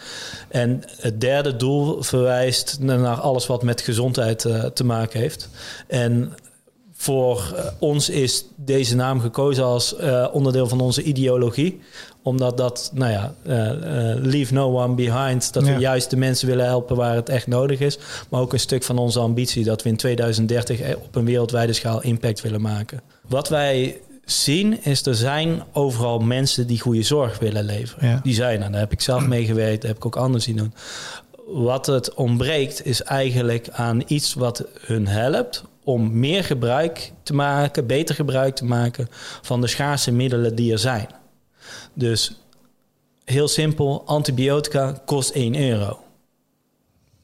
En 0.49 0.83
het 1.01 1.21
derde 1.21 1.57
doel 1.57 2.03
verwijst 2.03 2.77
naar 2.81 3.21
alles 3.21 3.47
wat 3.47 3.63
met 3.63 3.81
gezondheid 3.81 4.47
te 4.75 4.85
maken 4.85 5.21
heeft. 5.21 5.49
En 5.89 6.33
voor 6.97 7.55
ons 7.79 8.09
is 8.09 8.45
deze 8.57 8.97
naam 8.97 9.21
gekozen 9.21 9.65
als 9.65 9.95
onderdeel 10.33 10.69
van 10.69 10.81
onze 10.81 11.03
ideologie. 11.03 11.81
Omdat 12.25 12.57
dat, 12.57 12.91
nou 12.95 13.13
ja, 13.13 13.35
eh, 13.47 14.11
eh, 14.11 14.19
leave 14.23 14.55
no 14.55 14.83
one 14.83 14.95
behind. 14.95 15.53
Dat 15.53 15.67
Ja. 15.67 15.75
we 15.75 15.81
juist 15.81 16.11
de 16.11 16.17
mensen 16.17 16.47
willen 16.49 16.65
helpen 16.65 16.97
waar 16.97 17.15
het 17.15 17.29
echt 17.29 17.47
nodig 17.47 17.81
is. 17.81 17.99
Maar 18.29 18.41
ook 18.41 18.53
een 18.53 18.61
stuk 18.61 18.83
van 18.83 18.99
onze 18.99 19.19
ambitie 19.19 19.65
dat 19.65 19.83
we 19.83 19.89
in 19.89 19.97
2030 19.97 20.81
eh, 20.81 20.97
op 20.97 21.15
een 21.17 21.25
wereldwijde 21.25 21.73
schaal 21.73 22.03
impact 22.03 22.41
willen 22.41 22.61
maken. 22.61 23.01
Wat 23.29 23.49
wij 23.49 24.01
zien 24.25 24.85
is 24.85 25.07
er 25.07 25.15
zijn 25.15 25.63
overal 25.73 26.19
mensen 26.19 26.67
die 26.67 26.81
goede 26.81 27.03
zorg 27.03 27.39
willen 27.39 27.65
leveren. 27.65 28.09
Ja. 28.09 28.21
Die 28.23 28.35
zijn 28.35 28.63
er. 28.63 28.71
Daar 28.71 28.81
heb 28.81 28.93
ik 28.93 29.01
zelf 29.01 29.27
mee 29.27 29.45
gewerkt. 29.45 29.81
Dat 29.81 29.89
heb 29.89 29.97
ik 29.97 30.07
ook 30.07 30.17
anders 30.17 30.45
zien 30.45 30.57
doen. 30.57 30.75
Wat 31.47 31.87
het 31.87 32.15
ontbreekt 32.15 32.87
is 32.87 33.03
eigenlijk 33.03 33.69
aan 33.73 34.03
iets 34.07 34.35
wat 34.35 34.65
hun 34.81 35.07
helpt 35.07 35.65
om 35.85 36.19
meer 36.19 36.45
gebruik 36.45 37.13
te 37.23 37.35
maken, 37.35 37.87
beter 37.87 38.15
gebruik 38.15 38.55
te 38.55 38.65
maken 38.65 39.09
van 39.43 39.61
de 39.61 39.67
schaarse 39.67 40.13
middelen 40.13 40.55
die 40.55 40.73
er 40.73 40.79
zijn. 40.79 41.07
Dus 41.95 42.37
heel 43.25 43.49
simpel, 43.49 44.03
antibiotica 44.07 45.03
kost 45.05 45.31
1 45.31 45.57
euro. 45.71 45.99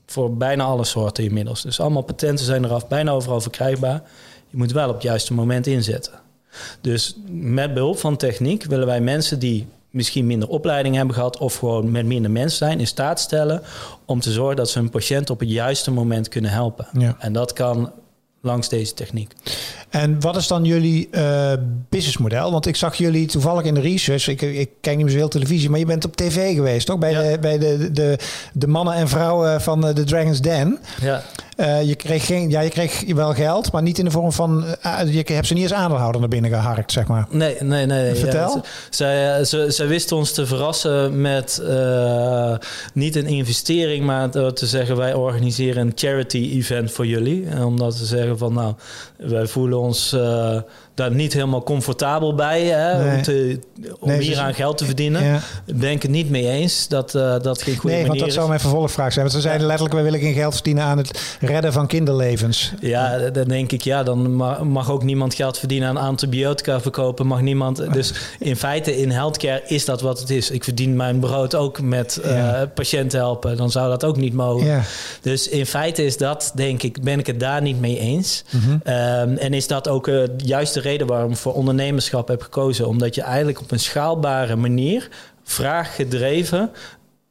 Voor 0.06 0.36
bijna 0.36 0.64
alle 0.64 0.84
soorten 0.84 1.24
inmiddels. 1.24 1.62
Dus 1.62 1.80
allemaal 1.80 2.02
patenten 2.02 2.44
zijn 2.44 2.64
eraf, 2.64 2.88
bijna 2.88 3.10
overal 3.10 3.40
verkrijgbaar. 3.40 4.02
Je 4.48 4.56
moet 4.56 4.72
wel 4.72 4.88
op 4.88 4.94
het 4.94 5.02
juiste 5.02 5.34
moment 5.34 5.66
inzetten. 5.66 6.20
Dus 6.80 7.16
met 7.30 7.74
behulp 7.74 7.98
van 7.98 8.16
techniek 8.16 8.64
willen 8.64 8.86
wij 8.86 9.00
mensen 9.00 9.38
die 9.38 9.66
misschien 9.90 10.26
minder 10.26 10.48
opleiding 10.48 10.94
hebben 10.94 11.14
gehad 11.14 11.38
of 11.38 11.56
gewoon 11.56 11.90
met 11.90 12.06
minder 12.06 12.30
mensen 12.30 12.58
zijn, 12.58 12.80
in 12.80 12.86
staat 12.86 13.20
stellen 13.20 13.62
om 14.04 14.20
te 14.20 14.32
zorgen 14.32 14.56
dat 14.56 14.70
ze 14.70 14.78
een 14.78 14.90
patiënt 14.90 15.30
op 15.30 15.40
het 15.40 15.50
juiste 15.50 15.90
moment 15.90 16.28
kunnen 16.28 16.50
helpen. 16.50 16.86
Ja. 16.92 17.16
En 17.18 17.32
dat 17.32 17.52
kan 17.52 17.92
langs 18.40 18.68
deze 18.68 18.94
techniek. 18.94 19.32
En 19.90 20.20
wat 20.20 20.36
is 20.36 20.46
dan 20.46 20.64
jullie 20.64 21.08
uh, 21.10 21.52
businessmodel? 21.88 22.52
Want 22.52 22.66
ik 22.66 22.76
zag 22.76 22.94
jullie 22.94 23.26
toevallig 23.26 23.64
in 23.64 23.74
de 23.74 23.80
research. 23.80 24.28
Ik, 24.28 24.42
ik 24.42 24.70
kijk 24.80 24.96
niet 24.96 25.04
meer 25.04 25.14
zoveel 25.14 25.28
televisie, 25.28 25.70
maar 25.70 25.78
je 25.78 25.86
bent 25.86 26.04
op 26.04 26.16
tv 26.16 26.54
geweest, 26.54 26.86
toch? 26.86 26.98
Bij, 26.98 27.12
de, 27.12 27.38
bij 27.40 27.58
de, 27.58 27.92
de, 27.92 28.18
de 28.52 28.66
mannen 28.66 28.94
en 28.94 29.08
vrouwen 29.08 29.60
van 29.60 29.80
de 29.80 30.04
Dragon's 30.04 30.40
Den. 30.40 30.78
Ja. 31.00 31.22
Uh, 31.56 31.82
je, 31.82 31.94
kreeg 31.94 32.26
geen, 32.26 32.50
ja, 32.50 32.60
je 32.60 32.70
kreeg 32.70 33.04
wel 33.14 33.34
geld, 33.34 33.72
maar 33.72 33.82
niet 33.82 33.98
in 33.98 34.04
de 34.04 34.10
vorm 34.10 34.32
van. 34.32 34.64
Uh, 34.86 35.12
je 35.12 35.32
hebt 35.32 35.46
ze 35.46 35.54
niet 35.54 35.62
als 35.62 35.72
aandeelhouder 35.72 36.20
naar 36.20 36.30
binnen 36.30 36.50
geharkt, 36.50 36.92
zeg 36.92 37.06
maar. 37.06 37.26
Nee, 37.30 37.56
nee, 37.60 37.86
nee. 37.86 38.14
Vertel. 38.14 38.54
Ja, 38.54 38.62
zij, 38.90 39.44
ze, 39.44 39.66
zij 39.68 39.86
wisten 39.86 40.16
ons 40.16 40.32
te 40.32 40.46
verrassen 40.46 41.20
met 41.20 41.60
uh, 41.62 42.56
niet 42.94 43.16
een 43.16 43.26
investering, 43.26 44.04
maar 44.04 44.30
te 44.30 44.66
zeggen: 44.66 44.96
wij 44.96 45.14
organiseren 45.14 45.86
een 45.86 45.92
charity 45.94 46.50
event 46.52 46.90
voor 46.90 47.06
jullie. 47.06 47.64
Omdat 47.64 47.94
ze 47.94 48.06
zeggen 48.06 48.38
van 48.38 48.52
nou, 48.52 48.74
wij 49.16 49.46
voelen 49.46 49.78
ons 49.80 50.16
daar 50.94 51.14
niet 51.14 51.32
helemaal 51.32 51.62
comfortabel 51.62 52.34
bij 52.34 52.62
hè, 52.64 53.04
Nee. 53.04 53.16
om, 53.16 53.22
te, 53.22 53.58
om 54.00 54.08
Nee, 54.08 54.20
hier 54.20 54.38
aan 54.38 54.54
geld 54.54 54.78
te 54.78 54.84
verdienen. 54.84 55.24
Ja. 55.24 55.40
Ben 55.74 55.90
ik 55.90 56.02
het 56.02 56.10
niet 56.10 56.30
mee 56.30 56.48
eens 56.48 56.88
dat 56.88 57.14
uh, 57.14 57.34
dat 57.42 57.62
geen 57.62 57.76
goede 57.76 57.96
Nee, 57.96 58.06
want 58.06 58.06
manier 58.06 58.18
dat 58.20 58.28
is. 58.28 58.34
zou 58.34 58.48
mijn 58.48 58.60
vervolgvraag 58.60 59.12
zijn. 59.12 59.24
Want 59.24 59.36
ze 59.36 59.42
zeiden 59.42 59.66
letterlijk: 59.66 59.96
we 59.96 60.02
willen 60.02 60.20
geen 60.20 60.34
geld 60.34 60.54
verdienen 60.54 60.84
aan 60.84 60.98
het 60.98 61.36
redden 61.40 61.72
van 61.72 61.86
kinderlevens. 61.86 62.72
Ja, 62.80 63.18
dan 63.18 63.44
denk 63.48 63.72
ik, 63.72 63.82
ja, 63.82 64.02
dan 64.02 64.36
ma- 64.36 64.62
mag 64.64 64.90
ook 64.90 65.02
niemand 65.02 65.34
geld 65.34 65.58
verdienen 65.58 65.88
aan 65.88 65.96
antibiotica 65.96 66.80
verkopen. 66.80 67.26
Mag 67.26 67.40
niemand. 67.40 67.92
Dus 67.92 68.12
in 68.38 68.56
feite, 68.56 68.96
in 69.00 69.10
healthcare 69.10 69.62
is 69.66 69.84
dat 69.84 70.00
wat 70.00 70.18
het 70.20 70.30
is. 70.30 70.50
Ik 70.50 70.64
verdien 70.64 70.96
mijn 70.96 71.18
brood 71.20 71.54
ook 71.54 71.80
met 71.80 72.16
eh, 72.16 72.60
patiënten 72.74 73.18
helpen. 73.18 73.56
Dan 73.56 73.70
zou 73.70 73.88
dat 73.88 74.04
ook 74.04 74.16
niet 74.16 74.32
mogen. 74.34 74.66
Ja. 74.66 74.82
Dus 75.20 75.48
in 75.48 75.66
feite 75.66 76.04
is 76.04 76.16
dat, 76.16 76.52
denk 76.54 76.82
ik, 76.82 77.02
ben 77.02 77.18
ik 77.18 77.26
het 77.26 77.40
daar 77.40 77.62
niet 77.62 77.80
mee 77.80 77.98
eens. 77.98 78.44
Mhm. 78.50 78.76
Ehm, 78.84 79.36
en 79.36 79.52
is 79.54 79.66
dat 79.70 79.88
ook 79.88 80.08
uh, 80.08 80.24
juist 80.36 80.74
de 80.74 80.80
reden 80.80 81.06
waarom 81.06 81.30
ik 81.30 81.36
voor 81.36 81.54
ondernemerschap 81.54 82.28
heb 82.28 82.42
gekozen? 82.42 82.88
Omdat 82.88 83.14
je 83.14 83.22
eigenlijk 83.22 83.60
op 83.60 83.70
een 83.70 83.80
schaalbare 83.80 84.56
manier, 84.56 85.08
vraaggedreven, 85.44 86.70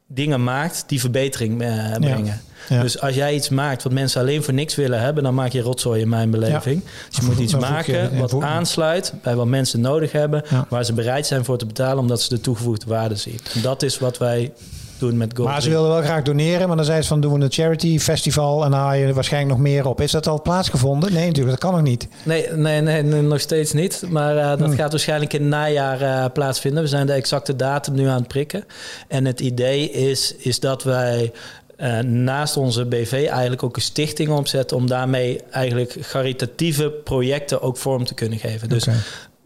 dingen 0.06 0.44
maakt 0.44 0.84
die 0.86 1.00
verbetering 1.00 1.62
uh, 1.62 1.94
brengen. 1.94 2.40
Ja. 2.68 2.82
Dus 2.82 3.00
als 3.00 3.14
jij 3.14 3.34
iets 3.34 3.48
maakt 3.48 3.82
wat 3.82 3.92
mensen 3.92 4.20
alleen 4.20 4.42
voor 4.42 4.54
niks 4.54 4.74
willen 4.74 5.00
hebben, 5.00 5.22
dan 5.22 5.34
maak 5.34 5.52
je 5.52 5.60
rotzooi 5.60 6.00
in 6.00 6.08
mijn 6.08 6.30
beleving. 6.30 6.82
Dus 7.08 7.16
je 7.16 7.22
moet 7.22 7.38
iets 7.46 7.56
maken 7.56 8.14
ja, 8.14 8.20
wat 8.20 8.42
aansluit 8.42 9.12
bij 9.22 9.34
wat 9.34 9.46
mensen 9.46 9.80
nodig 9.80 10.12
hebben, 10.12 10.44
waar 10.68 10.84
ze 10.84 10.92
bereid 10.92 11.26
zijn 11.26 11.44
voor 11.44 11.58
te 11.58 11.66
betalen, 11.66 11.98
omdat 11.98 12.22
ze 12.22 12.28
de 12.28 12.40
toegevoegde 12.40 12.86
waarde 12.86 13.16
zien. 13.16 13.38
En 13.54 13.60
dat 13.60 13.82
is 13.82 13.98
wat 13.98 14.18
wij 14.18 14.52
doen 15.00 15.16
met 15.16 15.36
Gold. 15.36 15.48
Maar 15.48 15.62
ze 15.62 15.70
wilden 15.70 15.90
wel 15.90 16.02
graag 16.02 16.22
doneren, 16.22 16.66
maar 16.68 16.76
dan 16.76 16.84
zei 16.84 17.02
ze 17.02 17.08
van 17.08 17.20
doen 17.20 17.32
we 17.38 17.44
een 17.44 17.52
charity 17.52 17.98
festival 17.98 18.64
en 18.64 18.70
dan 18.70 18.80
haal 18.80 18.94
je 18.94 19.06
er 19.06 19.14
waarschijnlijk 19.14 19.52
nog 19.52 19.62
meer 19.62 19.86
op. 19.86 20.00
Is 20.00 20.10
dat 20.10 20.26
al 20.26 20.42
plaatsgevonden? 20.42 21.12
Nee, 21.12 21.26
natuurlijk, 21.26 21.60
dat 21.60 21.70
kan 21.70 21.78
nog 21.78 21.88
niet. 21.88 22.08
Nee, 22.22 22.46
nee, 22.52 22.80
nee, 22.80 23.02
nee, 23.02 23.22
nog 23.22 23.40
steeds 23.40 23.72
niet. 23.72 24.02
Maar 24.08 24.36
uh, 24.36 24.48
dat 24.48 24.58
Hmm. 24.58 24.74
gaat 24.74 24.90
waarschijnlijk 24.90 25.32
in 25.32 25.40
het 25.40 25.50
najaar 25.50 26.02
uh, 26.02 26.24
plaatsvinden. 26.32 26.82
We 26.82 26.88
zijn 26.88 27.06
de 27.06 27.12
exacte 27.12 27.56
datum 27.56 27.94
nu 27.94 28.06
aan 28.06 28.18
het 28.18 28.28
prikken. 28.28 28.64
En 29.08 29.24
het 29.24 29.40
idee 29.40 29.90
is, 29.90 30.34
is 30.38 30.60
dat 30.60 30.82
wij 30.82 31.32
uh, 31.78 31.98
naast 31.98 32.56
onze 32.56 32.84
BV 32.86 33.12
eigenlijk 33.12 33.62
ook 33.62 33.76
een 33.76 33.82
stichting 33.82 34.30
opzetten... 34.30 34.76
om 34.76 34.86
daarmee 34.86 35.40
eigenlijk 35.50 35.96
caritatieve 36.10 36.90
projecten 36.90 37.62
ook 37.62 37.76
vorm 37.76 38.04
te 38.04 38.14
kunnen 38.14 38.38
geven. 38.38 38.68
Dus. 38.68 38.86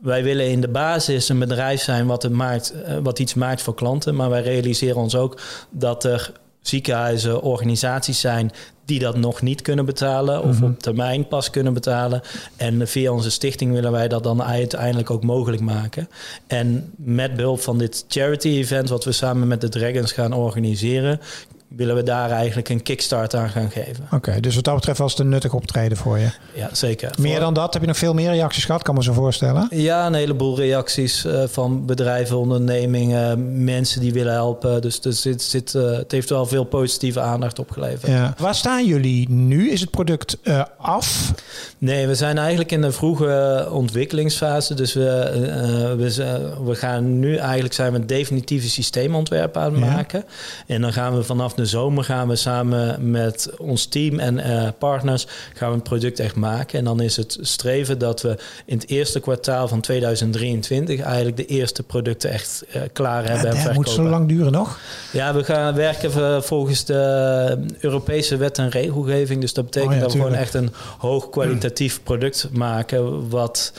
Wij 0.04 0.22
willen 0.22 0.50
in 0.50 0.60
de 0.60 0.68
basis 0.68 1.28
een 1.28 1.38
bedrijf 1.38 1.82
zijn 1.82 2.06
wat, 2.06 2.22
het 2.22 2.32
maakt, 2.32 2.74
uh, 2.88 2.96
wat 3.02 3.18
iets 3.18 3.34
maakt 3.34 3.62
voor 3.62 3.74
klanten. 3.74 4.14
Maar 4.14 4.30
wij 4.30 4.42
realiseren 4.42 4.96
ons 4.96 5.16
ook 5.16 5.40
dat 5.70 6.04
er 6.04 6.32
ziekenhuizen, 6.60 7.42
organisaties 7.42 8.20
zijn 8.20 8.50
die 8.84 8.98
dat 8.98 9.16
nog 9.16 9.42
niet 9.42 9.62
kunnen 9.62 9.84
betalen 9.84 10.42
of 10.42 10.56
Mhm. 10.60 10.64
op 10.64 10.78
termijn 10.78 11.28
pas 11.28 11.50
kunnen 11.50 11.74
betalen. 11.74 12.20
En 12.56 12.88
via 12.88 13.12
onze 13.12 13.30
stichting 13.30 13.72
willen 13.72 13.92
wij 13.92 14.08
dat 14.08 14.22
dan 14.22 14.42
uiteindelijk 14.42 15.10
ook 15.10 15.22
mogelijk 15.24 15.62
maken. 15.62 16.08
En 16.46 16.92
met 16.96 17.36
behulp 17.36 17.60
van 17.60 17.78
dit 17.78 18.04
charity 18.08 18.48
event, 18.48 18.88
wat 18.88 19.04
we 19.04 19.12
samen 19.12 19.48
met 19.48 19.60
de 19.60 19.68
Dragons 19.68 20.12
gaan 20.12 20.32
organiseren, 20.32 21.20
willen 21.76 21.94
we 21.94 22.02
daar 22.02 22.30
eigenlijk 22.30 22.68
een 22.68 22.82
kickstart 22.82 23.34
aan 23.34 23.48
gaan 23.50 23.70
geven. 23.70 24.06
Oké, 24.12 24.40
dus 24.40 24.54
wat 24.54 24.64
dat 24.64 24.74
betreft 24.74 24.98
was 24.98 25.10
het 25.10 25.20
een 25.20 25.28
nuttig 25.28 25.52
optreden 25.54 25.96
voor 25.96 26.18
je. 26.18 26.28
Ja, 26.54 26.68
zeker. 26.72 27.10
Meer 27.18 27.30
Voor- 27.30 27.40
dan 27.40 27.54
dat 27.54 27.72
heb 27.72 27.82
je 27.82 27.88
nog 27.88 27.98
veel 27.98 28.14
meer 28.14 28.30
reacties 28.30 28.64
gehad, 28.64 28.82
kan 28.82 28.94
me 28.94 29.02
zo 29.02 29.12
voorstellen. 29.12 29.66
Ja, 29.70 30.06
een 30.06 30.14
heleboel 30.14 30.56
reacties 30.56 31.24
eh, 31.24 31.42
van 31.46 31.86
bedrijven, 31.86 32.38
ondernemingen, 32.38 33.64
mensen 33.64 34.00
die 34.00 34.12
willen 34.12 34.32
helpen. 34.32 34.82
Dus 34.82 35.00
zit, 35.00 35.42
zit, 35.42 35.74
eh, 35.74 35.90
het 35.90 36.12
heeft 36.12 36.28
wel 36.30 36.46
veel 36.46 36.64
positieve 36.64 37.20
aandacht 37.20 37.58
opgeleverd. 37.58 38.12
Ja. 38.12 38.34
Waar 38.38 38.54
staan 38.54 38.86
jullie 38.86 39.28
nu? 39.30 39.70
Is 39.70 39.80
het 39.80 39.90
product 39.90 40.36
eh, 40.42 40.62
af? 40.78 41.32
Nee, 41.78 42.06
we 42.06 42.14
zijn 42.14 42.38
eigenlijk 42.38 42.72
in 42.72 42.80
de 42.80 42.92
vroege 42.92 43.68
ontwikkelingsfase. 43.70 44.74
Dus 44.74 44.92
we, 44.92 45.94
we, 45.96 46.64
we 46.64 46.74
gaan 46.74 47.18
nu 47.18 47.36
eigenlijk 47.36 47.74
zijn 47.74 47.92
we 47.92 47.98
een 47.98 48.06
definitieve 48.06 48.68
systeemontwerp 48.68 49.56
aan 49.56 49.72
het 49.74 49.84
Ja. 49.84 49.90
maken. 49.92 50.24
En 50.66 50.80
dan 50.80 50.92
gaan 50.92 51.16
we 51.16 51.22
vanaf 51.22 51.54
de 51.54 51.63
zomer 51.66 52.04
gaan 52.04 52.28
we 52.28 52.36
samen 52.36 53.10
met 53.10 53.50
ons 53.58 53.86
team 53.86 54.18
en 54.18 54.38
eh, 54.38 54.68
partners 54.78 55.26
gaan 55.54 55.68
we 55.68 55.74
een 55.74 55.82
product 55.82 56.18
echt 56.18 56.36
maken. 56.36 56.78
En 56.78 56.84
dan 56.84 57.00
is 57.00 57.16
het 57.16 57.38
streven 57.40 57.98
dat 57.98 58.22
we 58.22 58.36
in 58.64 58.78
het 58.78 58.88
eerste 58.88 59.20
kwartaal 59.20 59.68
van 59.68 59.80
2023 59.80 61.00
eigenlijk 61.00 61.36
de 61.36 61.46
eerste 61.46 61.82
producten 61.82 62.30
echt 62.30 62.64
eh, 62.72 62.82
klaar 62.92 63.28
hebben 63.28 63.46
en 63.48 63.56
verkopen. 63.56 63.74
moet 63.74 63.90
zo 63.90 64.02
lang 64.02 64.28
duren 64.28 64.52
nog. 64.52 64.78
Ja, 65.12 65.34
we 65.34 65.44
gaan 65.44 65.74
werken 65.74 66.42
volgens 66.42 66.84
de 66.84 67.58
Europese 67.80 68.36
wet 68.36 68.58
en 68.58 68.68
regelgeving. 68.68 69.40
Dus 69.40 69.52
dat 69.52 69.64
betekent 69.64 69.92
Oh 69.92 69.98
ja, 69.98 70.02
dat 70.04 70.12
we 70.12 70.18
gewoon 70.18 70.34
echt 70.34 70.54
een 70.54 70.70
hoog 70.98 71.30
kwalitatief 71.30 72.02
product 72.02 72.48
maken. 72.52 73.28
Wat 73.28 73.72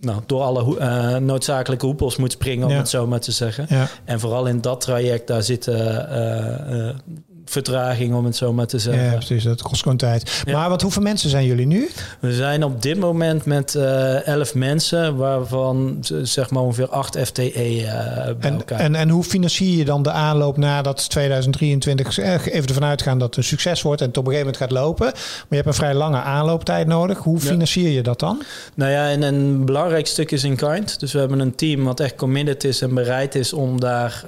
nou, 0.00 0.20
door 0.26 0.42
alle 0.42 0.78
eh, 0.78 1.16
noodzakelijke 1.16 1.86
hoepels 1.86 2.16
moet 2.16 2.32
springen, 2.32 2.66
om 2.66 2.72
Ja. 2.72 2.78
het 2.78 2.88
zo 2.88 3.06
maar 3.06 3.20
te 3.20 3.32
zeggen. 3.32 3.66
Ja. 3.68 3.86
En 4.04 4.20
vooral 4.20 4.46
in 4.46 4.60
dat 4.60 4.80
traject, 4.80 5.26
daar 5.26 5.42
zitten 5.42 6.08
eh, 6.10 6.88
eh, 6.88 6.94
vertraging, 7.48 8.14
om 8.14 8.24
het 8.24 8.36
zo 8.36 8.52
maar 8.52 8.66
te 8.66 8.78
zeggen. 8.78 9.04
ja, 9.04 9.12
precies. 9.14 9.44
Dat 9.44 9.62
kost 9.62 9.82
gewoon 9.82 9.96
tijd. 9.96 10.42
Ja. 10.44 10.52
Maar 10.58 10.68
wat, 10.68 10.82
hoeveel 10.82 11.02
mensen 11.02 11.30
zijn 11.30 11.46
jullie 11.46 11.66
nu? 11.66 11.88
We 12.20 12.32
zijn 12.32 12.64
op 12.64 12.82
dit 12.82 12.98
moment 12.98 13.44
met 13.44 13.74
eh 13.74 14.26
11 14.26 14.54
mensen, 14.54 15.16
waarvan 15.16 15.98
zeg 16.22 16.50
maar 16.50 16.62
ongeveer 16.62 16.88
8 16.88 17.18
FTE 17.18 17.42
eh 17.52 17.54
bij 18.24 18.34
En, 18.40 18.54
elkaar. 18.54 18.80
en, 18.80 18.94
en 18.94 19.08
hoe 19.08 19.24
financier 19.24 19.76
je 19.78 19.84
dan 19.84 20.02
de 20.02 20.10
aanloop 20.10 20.56
nadat 20.56 21.10
2023 21.10 22.18
eh, 22.18 22.32
even 22.46 22.68
ervan 22.68 22.84
uitgaan 22.84 23.18
dat 23.18 23.26
het 23.28 23.36
een 23.36 23.44
succes 23.44 23.82
wordt 23.82 24.00
en 24.00 24.08
het 24.08 24.16
op 24.16 24.26
een 24.26 24.32
gegeven 24.32 24.52
moment 24.52 24.72
gaat 24.72 24.82
lopen? 24.84 25.06
Maar 25.06 25.46
je 25.48 25.54
hebt 25.54 25.66
een 25.66 25.74
vrij 25.74 25.94
lange 25.94 26.20
aanlooptijd 26.20 26.86
nodig. 26.86 27.18
Hoe 27.18 27.38
Ja. 27.38 27.44
financier 27.46 27.90
je 27.90 28.02
dat 28.02 28.18
dan? 28.20 28.42
Nou 28.74 28.90
ja, 28.90 29.08
en 29.10 29.22
een 29.22 29.64
belangrijk 29.64 30.06
stuk 30.06 30.30
is 30.30 30.44
in 30.44 30.56
kind. 30.56 31.00
Dus 31.00 31.12
we 31.12 31.18
hebben 31.18 31.40
een 31.40 31.54
team 31.54 31.84
wat 31.84 32.00
echt 32.00 32.14
committed 32.14 32.64
is 32.64 32.80
en 32.80 32.94
bereid 32.94 33.34
is 33.34 33.52
om 33.52 33.80
daar 33.80 34.24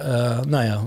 nou 0.48 0.64
ja, 0.64 0.80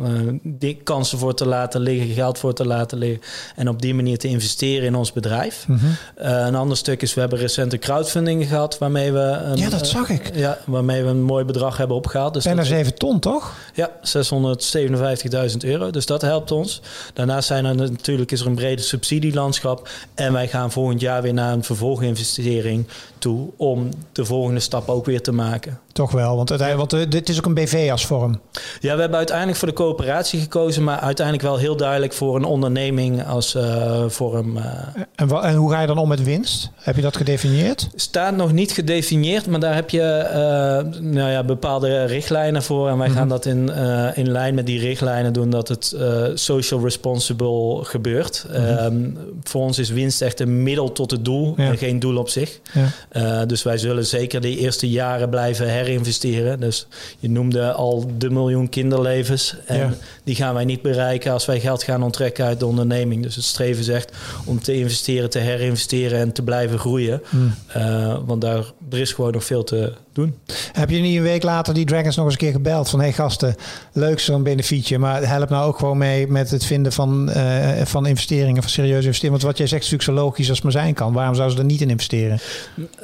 die 0.43 0.81
kansen 0.83 1.17
voor 1.17 1.33
te 1.33 1.45
laten 1.47 1.81
liggen, 1.81 2.13
geld 2.23 2.37
voor 2.39 2.53
te 2.53 2.65
laten 2.65 2.97
liggen. 2.97 3.21
En 3.55 3.67
op 3.69 3.81
die 3.81 3.93
manier 3.93 4.17
te 4.17 4.27
investeren 4.27 4.85
in 4.85 4.95
ons 4.95 5.11
bedrijf. 5.13 5.67
Mhm. 5.67 5.85
Eh, 6.15 6.45
een 6.45 6.55
ander 6.55 6.77
stuk 6.77 7.01
is, 7.01 7.13
we 7.13 7.19
hebben 7.19 7.39
recente 7.39 7.77
crowdfunding 7.77 8.47
gehad 8.47 8.77
waarmee 8.77 9.11
we... 9.11 9.19
Een, 9.19 9.55
Ja, 9.57 9.69
dat 9.69 9.81
eh, 9.81 9.87
zag 9.87 10.09
ik. 10.09 10.31
ja, 10.35 10.57
waarmee 10.65 11.03
we 11.03 11.09
een 11.09 11.23
mooi 11.23 11.45
bedrag 11.45 11.77
hebben 11.77 11.97
opgehaald. 11.97 12.33
Dus 12.33 12.43
Bijna 12.43 12.59
dat- 12.59 12.69
7 12.69 12.95
ton, 12.95 13.19
toch? 13.19 13.53
ja, 13.73 13.91
657.000 14.01 15.63
euro. 15.63 15.89
Dus 15.91 16.05
dat 16.05 16.21
helpt 16.21 16.51
ons. 16.51 16.81
Daarnaast 17.13 17.47
zijn 17.47 17.65
er 17.65 17.75
natuurlijk 17.75 18.31
is 18.31 18.41
er 18.41 18.47
een 18.47 18.55
brede 18.55 18.81
subsidielandschap. 18.81 19.89
En 20.13 20.33
wij 20.33 20.47
gaan 20.47 20.71
volgend 20.71 21.01
jaar 21.01 21.21
weer 21.21 21.33
naar 21.33 21.53
een 21.53 21.63
vervolginvestering 21.63 22.87
toe 23.17 23.49
om 23.57 23.89
de 24.11 24.25
volgende 24.25 24.59
stap 24.59 24.89
ook 24.89 25.05
weer 25.05 25.21
te 25.21 25.31
maken. 25.31 25.79
Toch 25.93 26.11
wel, 26.11 26.35
want, 26.35 26.49
uiteindelijk, 26.49 26.91
want 26.91 27.03
eh, 27.03 27.09
dit 27.11 27.29
is 27.29 27.37
ook 27.37 27.45
een 27.45 27.53
BV 27.53 27.87
als 27.91 28.05
vorm. 28.05 28.39
Ja, 28.79 28.93
we 28.93 28.99
hebben 28.99 29.17
uiteindelijk 29.17 29.57
voor 29.57 29.67
de 29.67 29.73
coöperatie 29.73 30.39
gekozen, 30.39 30.83
maar 30.83 30.99
uiteindelijk 30.99 31.45
wel 31.45 31.57
heel 31.57 31.75
duidelijk 31.75 32.13
voor 32.13 32.35
een 32.35 32.43
onderneming 32.43 33.25
als 33.25 33.55
uh, 33.55 34.03
vorm. 34.07 34.57
Uh, 34.57 34.63
en, 35.15 35.29
en, 35.29 35.55
hoe 35.55 35.71
ga 35.71 35.81
je 35.81 35.87
dan 35.87 35.97
om 35.97 36.07
met 36.07 36.23
winst? 36.23 36.71
Heb 36.75 36.95
je 36.95 37.01
dat 37.01 37.17
gedefinieerd? 37.17 37.89
Staat 37.95 38.35
nog 38.35 38.51
niet 38.51 38.71
gedefinieerd, 38.71 39.47
maar 39.47 39.59
daar 39.59 39.75
heb 39.75 39.89
je 39.89 40.27
uh, 40.27 41.01
nou 41.01 41.31
ja, 41.31 41.43
bepaalde 41.43 42.03
richtlijnen 42.03 42.63
voor. 42.63 42.89
En 42.89 42.97
wij 42.97 43.09
gaan 43.09 43.27
mhm. 43.27 43.29
dat 43.29 43.45
in, 43.45 43.69
in 44.13 44.31
lijn 44.31 44.55
met 44.55 44.65
die 44.65 44.79
richtlijnen 44.79 45.33
doen 45.33 45.49
dat 45.49 45.67
het 45.67 45.95
social 46.33 46.83
responsible 46.83 47.79
gebeurt. 47.83 48.45
Mm 48.51 49.17
voor 49.43 49.61
ons 49.61 49.79
is 49.79 49.89
winst 49.89 50.21
echt 50.21 50.39
een 50.39 50.63
middel 50.63 50.91
tot 50.91 51.11
het 51.11 51.25
doel 51.25 51.53
en 51.57 51.77
geen 51.77 51.99
doel 51.99 52.17
op 52.17 52.29
zich. 52.29 52.59
Ja. 53.11 53.45
dus 53.45 53.63
wij 53.63 53.77
zullen 53.77 54.05
zeker 54.05 54.41
de 54.41 54.57
eerste 54.57 54.89
jaren 54.89 55.29
blijven 55.29 55.67
herinvesteren. 55.83 56.59
Dus 56.59 56.87
je 57.19 57.29
noemde 57.29 57.71
al 57.71 58.11
de 58.17 58.29
miljoen 58.29 58.69
kinderlevens. 58.69 59.55
En 59.65 59.97
die 60.23 60.35
gaan 60.35 60.53
wij 60.53 60.65
niet 60.65 60.81
bereiken 60.81 61.31
als 61.31 61.45
wij 61.45 61.59
geld 61.59 61.83
gaan 61.83 62.03
onttrekken 62.03 62.45
uit 62.45 62.59
de 62.59 62.65
onderneming. 62.65 63.23
Dus 63.23 63.35
het 63.35 63.45
streven 63.45 63.83
zegt 63.83 64.11
om 64.45 64.61
te 64.61 64.73
investeren, 64.73 65.29
te 65.29 65.39
herinvesteren 65.39 66.19
en 66.19 66.31
te 66.31 66.41
blijven 66.41 66.79
groeien. 66.79 67.21
Hmm. 67.29 67.55
Uh, 67.77 68.17
want 68.25 68.41
daar 68.41 68.63
er 68.91 68.99
is 68.99 69.13
gewoon 69.13 69.31
nog 69.31 69.43
veel 69.43 69.63
te 69.63 69.93
doen. 70.13 70.35
Heb 70.71 70.89
je 70.89 70.99
niet 70.99 71.17
een 71.17 71.23
week 71.23 71.43
later 71.43 71.73
die 71.73 71.85
Dragons 71.85 72.15
nog 72.15 72.25
eens 72.25 72.33
een 72.33 72.39
keer 72.39 72.51
gebeld 72.51 72.89
van 72.89 72.99
hey 72.99 73.13
gasten, 73.13 73.55
leuk 73.93 74.19
zo'n 74.19 74.43
benefietje, 74.43 74.97
maar 74.97 75.27
help 75.27 75.49
nou 75.49 75.67
ook 75.67 75.77
gewoon 75.77 75.97
mee 75.97 76.27
met 76.27 76.51
het 76.51 76.65
vinden 76.65 76.91
van, 76.91 77.29
uh, 77.29 77.81
van 77.83 78.05
investeringen, 78.05 78.61
van 78.61 78.71
serieuze 78.71 79.05
investeringen. 79.05 79.39
Want 79.41 79.51
wat 79.51 79.57
jij 79.57 79.67
zegt 79.67 79.83
is 79.83 79.91
natuurlijk 79.91 80.19
zo 80.19 80.25
logisch 80.25 80.47
als 80.47 80.57
het 80.57 80.63
maar 80.63 80.83
zijn 80.83 80.93
kan. 80.93 81.13
Waarom 81.13 81.35
zouden 81.35 81.57
ze 81.57 81.63
er 81.63 81.69
niet 81.69 81.81
in 81.81 81.89
investeren? 81.89 82.39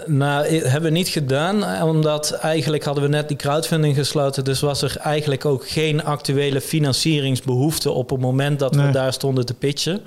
Nou, 0.06 0.48
hebben 0.48 0.92
we 0.92 0.98
niet 0.98 1.08
gedaan, 1.08 1.84
omdat 1.84 2.32
eigenlijk 2.32 2.69
hadden 2.78 3.04
we 3.04 3.10
net 3.10 3.28
die 3.28 3.38
crowdfunding 3.38 3.96
gesloten, 3.96 4.44
dus 4.44 4.60
was 4.60 4.82
er 4.82 4.98
eigenlijk 4.98 5.46
ook 5.46 5.70
geen 5.70 6.04
actuele 6.04 6.62
financieringsbehoefte 6.62 7.92
op 7.92 8.10
het 8.10 8.20
moment 8.20 8.60
dat 8.60 8.76
we 8.76 8.90
daar 8.92 9.14
stonden 9.14 9.46
te 9.46 9.54
pitchen. 9.54 10.02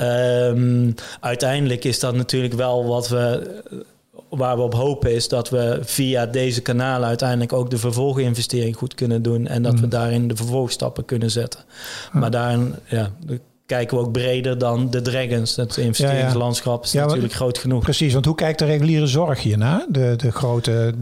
Um, 0.00 0.94
uiteindelijk 1.20 1.84
is 1.84 2.00
dat 2.00 2.14
natuurlijk 2.14 2.54
wel 2.54 2.86
wat 2.86 3.08
we 3.08 3.58
waar 4.28 4.56
we 4.56 4.62
op 4.62 4.74
hopen 4.74 5.14
is 5.14 5.28
dat 5.28 5.50
we 5.50 5.78
via 5.82 6.26
deze 6.26 6.62
kanalen 6.62 7.08
uiteindelijk 7.08 7.52
ook 7.52 7.70
de 7.70 7.78
vervolginvestering 7.78 8.76
goed 8.76 8.94
kunnen 8.94 9.22
doen 9.22 9.46
en 9.46 9.62
dat 9.62 9.74
we 9.74 9.84
mm. 9.84 9.88
daarin 9.88 10.28
de 10.28 10.36
vervolgstappen 10.36 11.04
kunnen 11.04 11.30
zetten. 11.30 11.60
Maar 12.12 12.30
daarin, 12.30 12.74
ja, 12.88 13.10
kijken 13.70 13.96
we 13.96 14.02
ook 14.02 14.12
breder 14.12 14.58
dan 14.58 14.90
de 14.90 15.02
Dragons. 15.02 15.56
Het 15.56 15.76
investeringslandschap 15.76 16.84
is 16.84 16.92
natuurlijk 16.92 17.32
groot 17.32 17.58
genoeg. 17.58 17.82
Precies, 17.82 18.12
want 18.12 18.24
hoe 18.24 18.34
kijkt 18.34 18.58
de 18.58 18.64
reguliere 18.64 19.06
zorg 19.06 19.42
hiernaar, 19.42 19.86
de, 19.88 20.14
de 20.16 20.32
grote 20.32 20.94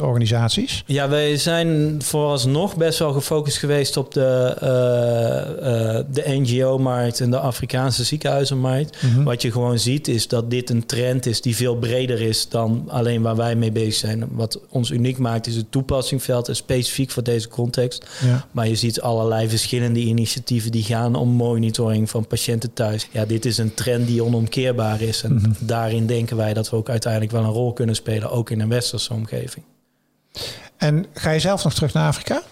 organisaties? 0.00 0.82
Ja, 0.86 1.08
wij 1.08 1.36
zijn 1.36 1.96
vooralsnog 2.02 2.76
best 2.76 2.98
wel 2.98 3.12
gefocust 3.12 3.58
geweest 3.58 3.96
op 3.96 4.12
de, 4.14 4.56
uh, 4.62 4.68
uh, 4.68 6.04
de 6.10 6.22
NGO-markt 6.26 7.20
en 7.20 7.30
de 7.30 7.38
Afrikaanse 7.38 8.04
ziekenhuizenmarkt. 8.04 9.02
Mhm. 9.02 9.22
Wat 9.22 9.42
je 9.42 9.52
gewoon 9.52 9.78
ziet 9.78 10.08
is 10.08 10.28
dat 10.28 10.50
dit 10.50 10.70
een 10.70 10.86
trend 10.86 11.26
is 11.26 11.40
die 11.40 11.56
veel 11.56 11.76
breder 11.76 12.20
is 12.20 12.48
dan 12.48 12.84
alleen 12.88 13.22
waar 13.22 13.36
wij 13.36 13.54
mee 13.54 13.72
bezig 13.72 13.94
zijn. 13.94 14.24
Wat 14.30 14.60
ons 14.68 14.90
uniek 14.90 15.18
maakt 15.18 15.46
is 15.46 15.56
het 15.56 15.70
toepassingsveld 15.70 16.48
en 16.48 16.56
specifiek 16.56 17.10
voor 17.10 17.22
deze 17.22 17.48
context. 17.48 18.06
Maar 18.50 18.68
je 18.68 18.76
ziet 18.76 19.00
allerlei 19.00 19.48
verschillende 19.48 20.00
initiatieven 20.00 20.70
die 20.70 20.84
gaan 20.84 21.14
om 21.14 21.28
monitoring 21.28 22.10
van 22.12 22.26
patiënten 22.26 22.72
thuis. 22.72 23.08
Ja, 23.10 23.24
dit 23.24 23.44
is 23.44 23.58
een 23.58 23.74
trend 23.74 24.06
die 24.06 24.24
onomkeerbaar 24.24 25.00
is. 25.00 25.22
En 25.22 25.34
mhm. 25.34 25.50
daarin 25.58 26.06
denken 26.06 26.36
wij 26.36 26.54
dat 26.54 26.70
we 26.70 26.76
ook 26.76 26.88
uiteindelijk 26.88 27.32
wel 27.32 27.42
een 27.42 27.50
rol 27.50 27.72
kunnen 27.72 27.94
spelen, 27.94 28.30
ook 28.30 28.50
in 28.50 28.60
een 28.60 28.68
westerse 28.68 29.12
omgeving. 29.12 29.64
En 30.76 31.06
ga 31.14 31.30
je 31.30 31.38
zelf 31.38 31.64
nog 31.64 31.74
terug 31.74 31.92
naar 31.92 32.06
Afrika? 32.06 32.42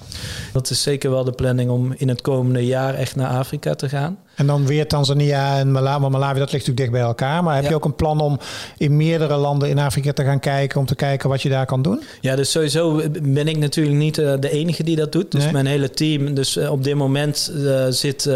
Dat 0.53 0.71
is 0.71 0.83
zeker 0.83 1.11
wel 1.11 1.25
de 1.25 1.33
planning 1.33 1.71
om 1.71 1.95
in 1.97 2.09
het 2.09 2.21
komende 2.21 2.67
jaar 2.67 2.95
echt 2.95 3.17
naar 3.17 3.29
Afrika 3.29 3.75
te 3.75 3.89
gaan. 3.89 4.19
En 4.41 4.47
dan 4.47 4.67
weer 4.67 4.87
Tanzania 4.87 5.59
en 5.59 5.73
Malawi. 5.73 6.09
Malawi, 6.09 6.39
dat 6.39 6.53
ligt 6.53 6.67
natuurlijk 6.67 6.77
dicht 6.77 6.91
bij 6.91 7.01
elkaar. 7.01 7.43
Maar 7.43 7.55
heb 7.55 7.69
je 7.69 7.75
ook 7.75 7.85
een 7.85 7.95
plan 7.95 8.21
om 8.21 8.39
in 8.77 8.97
meerdere 8.97 9.37
landen 9.37 9.69
in 9.69 9.79
Afrika 9.79 10.13
te 10.13 10.25
gaan 10.25 10.41
kijken... 10.41 10.81
om 10.81 10.87
te 10.87 10.95
kijken 10.95 11.29
wat 11.29 11.43
je 11.43 11.49
daar 11.49 11.67
kan 11.67 11.83
doen? 11.83 12.03
Ja, 12.21 12.37
dus 12.37 12.51
sowieso 12.51 13.03
ben 13.23 13.49
ik 13.49 13.57
natuurlijk 13.57 13.97
niet 13.97 14.19
eh, 14.19 14.33
de 14.41 14.51
enige 14.51 14.83
die 14.83 14.97
dat 14.97 15.13
doet. 15.13 15.33
Dus 15.33 15.51
mijn 15.51 15.67
hele 15.67 15.91
team. 15.91 16.35
Dus 16.35 16.57
eh, 16.57 16.73
op 16.73 16.85
dit 16.85 16.95
moment 16.95 17.53
uh, 17.57 17.87
zit 17.89 18.31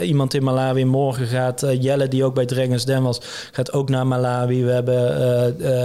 iemand 0.00 0.34
in 0.34 0.44
Malawi. 0.44 0.84
Morgen 0.84 1.26
gaat 1.26 1.66
Jelle, 1.80 2.08
die 2.08 2.24
ook 2.24 2.34
bij 2.34 2.46
Drengers 2.46 2.84
Den 2.84 3.02
was... 3.02 3.20
gaat 3.52 3.72
ook 3.72 3.88
naar 3.88 4.06
Malawi. 4.06 4.64
We, 4.64 4.70
hebben, 4.70 4.96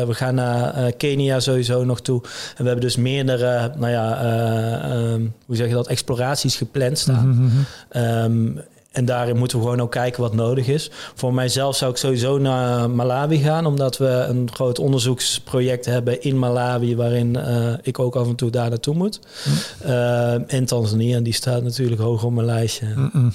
we 0.07 0.13
gaan 0.13 0.35
naar 0.35 0.91
Kenia 0.91 1.39
sowieso 1.39 1.83
nog 1.83 2.01
toe. 2.01 2.21
En 2.23 2.63
we 2.63 2.65
hebben 2.65 2.85
dus 2.85 2.95
meerdere, 2.95 3.71
nou 3.77 3.91
ja... 3.91 4.21
Ehm, 4.21 5.21
hoe 5.45 5.55
zeg 5.55 5.67
je 5.67 5.72
dat, 5.73 5.87
exploraties 5.87 6.55
gepland 6.55 6.97
staan. 6.97 7.27
Mm 7.27 7.49
-hmm. 7.49 8.61
En 8.93 9.05
daarin 9.05 9.37
moeten 9.37 9.57
we 9.57 9.63
gewoon 9.63 9.81
ook 9.81 9.91
kijken 9.91 10.21
wat 10.21 10.33
nodig 10.33 10.67
is. 10.67 10.91
Voor 11.15 11.33
mijzelf 11.33 11.75
zou 11.75 11.91
ik 11.91 11.97
sowieso 11.97 12.37
naar 12.37 12.89
Malawi 12.89 13.37
gaan, 13.37 13.65
omdat 13.65 13.97
we 13.97 14.07
een 14.07 14.49
groot 14.53 14.79
onderzoeksproject 14.79 15.85
hebben 15.85 16.21
in 16.21 16.39
Malawi, 16.39 16.95
waarin 16.95 17.37
uh, 17.37 17.73
ik 17.81 17.99
ook 17.99 18.15
af 18.15 18.27
en 18.27 18.35
toe 18.35 18.49
daar 18.49 18.69
naartoe 18.69 18.95
moet. 18.95 19.19
Mm. 19.45 19.53
Uh, 19.89 20.53
en 20.53 20.65
Tanzania, 20.65 21.19
die 21.19 21.33
staat 21.33 21.63
natuurlijk 21.63 22.01
hoog 22.01 22.23
op 22.23 22.31
mijn 22.31 22.45
lijstje. 22.45 22.85
Mm 22.95 23.09
-mm. 23.13 23.33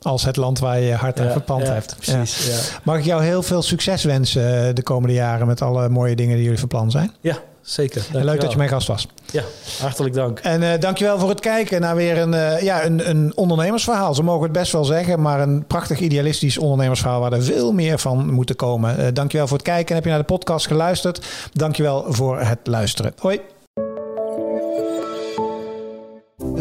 Als 0.00 0.24
het 0.24 0.36
land 0.36 0.58
waar 0.58 0.80
je 0.80 0.92
hart 0.92 1.20
aan 1.20 1.30
verpand 1.30 1.66
hebt. 1.68 1.96
Precies, 1.96 2.46
ja. 2.46 2.78
Mag 2.82 2.98
ik 2.98 3.04
jou 3.04 3.22
heel 3.22 3.42
veel 3.42 3.62
succes 3.62 4.04
wensen 4.04 4.68
eh, 4.68 4.74
de 4.74 4.82
komende 4.82 5.14
jaren 5.14 5.46
met 5.46 5.62
alle 5.62 5.88
mooie 5.88 6.16
dingen 6.16 6.34
die 6.34 6.44
jullie 6.44 6.58
van 6.58 6.68
plan 6.68 6.90
zijn? 6.90 7.12
Ja, 7.20 7.38
zeker. 7.64 8.06
leuk 8.12 8.40
dat 8.40 8.50
je 8.50 8.56
mijn 8.56 8.68
gast 8.68 8.86
was. 8.86 9.06
Ja, 9.32 9.42
hartelijk 9.80 10.14
dank. 10.14 10.38
En 10.38 10.62
uh, 10.62 10.72
dankjewel 10.80 11.18
voor 11.18 11.28
het 11.28 11.40
kijken 11.40 11.80
naar 11.80 11.96
weer 11.96 12.18
een, 12.18 12.32
uh, 12.32 12.62
ja, 12.62 12.84
een, 12.84 13.08
een 13.10 13.32
ondernemersverhaal. 13.34 14.14
Ze 14.14 14.22
mogen 14.22 14.42
het 14.42 14.52
best 14.52 14.72
wel 14.72 14.84
zeggen, 14.84 15.20
maar 15.20 15.40
een 15.40 15.64
prachtig 15.66 16.00
idealistisch 16.00 16.58
ondernemersverhaal 16.58 17.20
waar 17.20 17.32
er 17.32 17.42
veel 17.42 17.72
meer 17.72 17.98
van 17.98 18.32
moet 18.32 18.56
komen. 18.56 19.00
Uh, 19.00 19.06
dankjewel 19.12 19.46
voor 19.46 19.56
het 19.56 19.66
kijken. 19.66 19.88
En 19.88 19.94
heb 19.94 20.04
je 20.04 20.10
naar 20.10 20.18
de 20.18 20.24
podcast 20.24 20.66
geluisterd? 20.66 21.26
Dankjewel 21.52 22.04
voor 22.08 22.40
het 22.40 22.58
luisteren. 22.64 23.12
Hoi. 23.18 23.40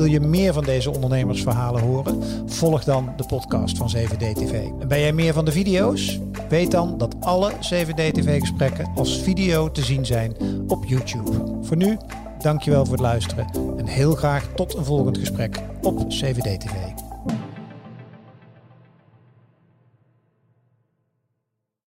Wil 0.03 0.11
je 0.11 0.19
meer 0.19 0.53
van 0.53 0.63
deze 0.63 0.91
ondernemersverhalen 0.91 1.81
horen? 1.81 2.23
Volg 2.45 2.83
dan 2.83 3.13
de 3.17 3.25
podcast 3.25 3.77
van 3.77 3.91
7D-TV. 3.97 4.53
En 4.79 4.87
ben 4.87 4.99
jij 4.99 5.13
meer 5.13 5.33
van 5.33 5.45
de 5.45 5.51
video's? 5.51 6.19
Weet 6.49 6.71
dan 6.71 6.97
dat 6.97 7.15
alle 7.19 7.51
7D-TV-gesprekken 7.51 8.91
als 8.95 9.21
video 9.21 9.71
te 9.71 9.83
zien 9.83 10.05
zijn 10.05 10.35
op 10.67 10.85
YouTube. 10.85 11.31
Voor 11.61 11.77
nu, 11.77 11.97
dankjewel 12.39 12.83
voor 12.85 12.93
het 12.93 13.03
luisteren 13.03 13.47
en 13.77 13.85
heel 13.85 14.15
graag 14.15 14.47
tot 14.55 14.75
een 14.75 14.85
volgend 14.85 15.17
gesprek 15.17 15.59
op 15.81 15.99
7D-TV. 15.99 16.92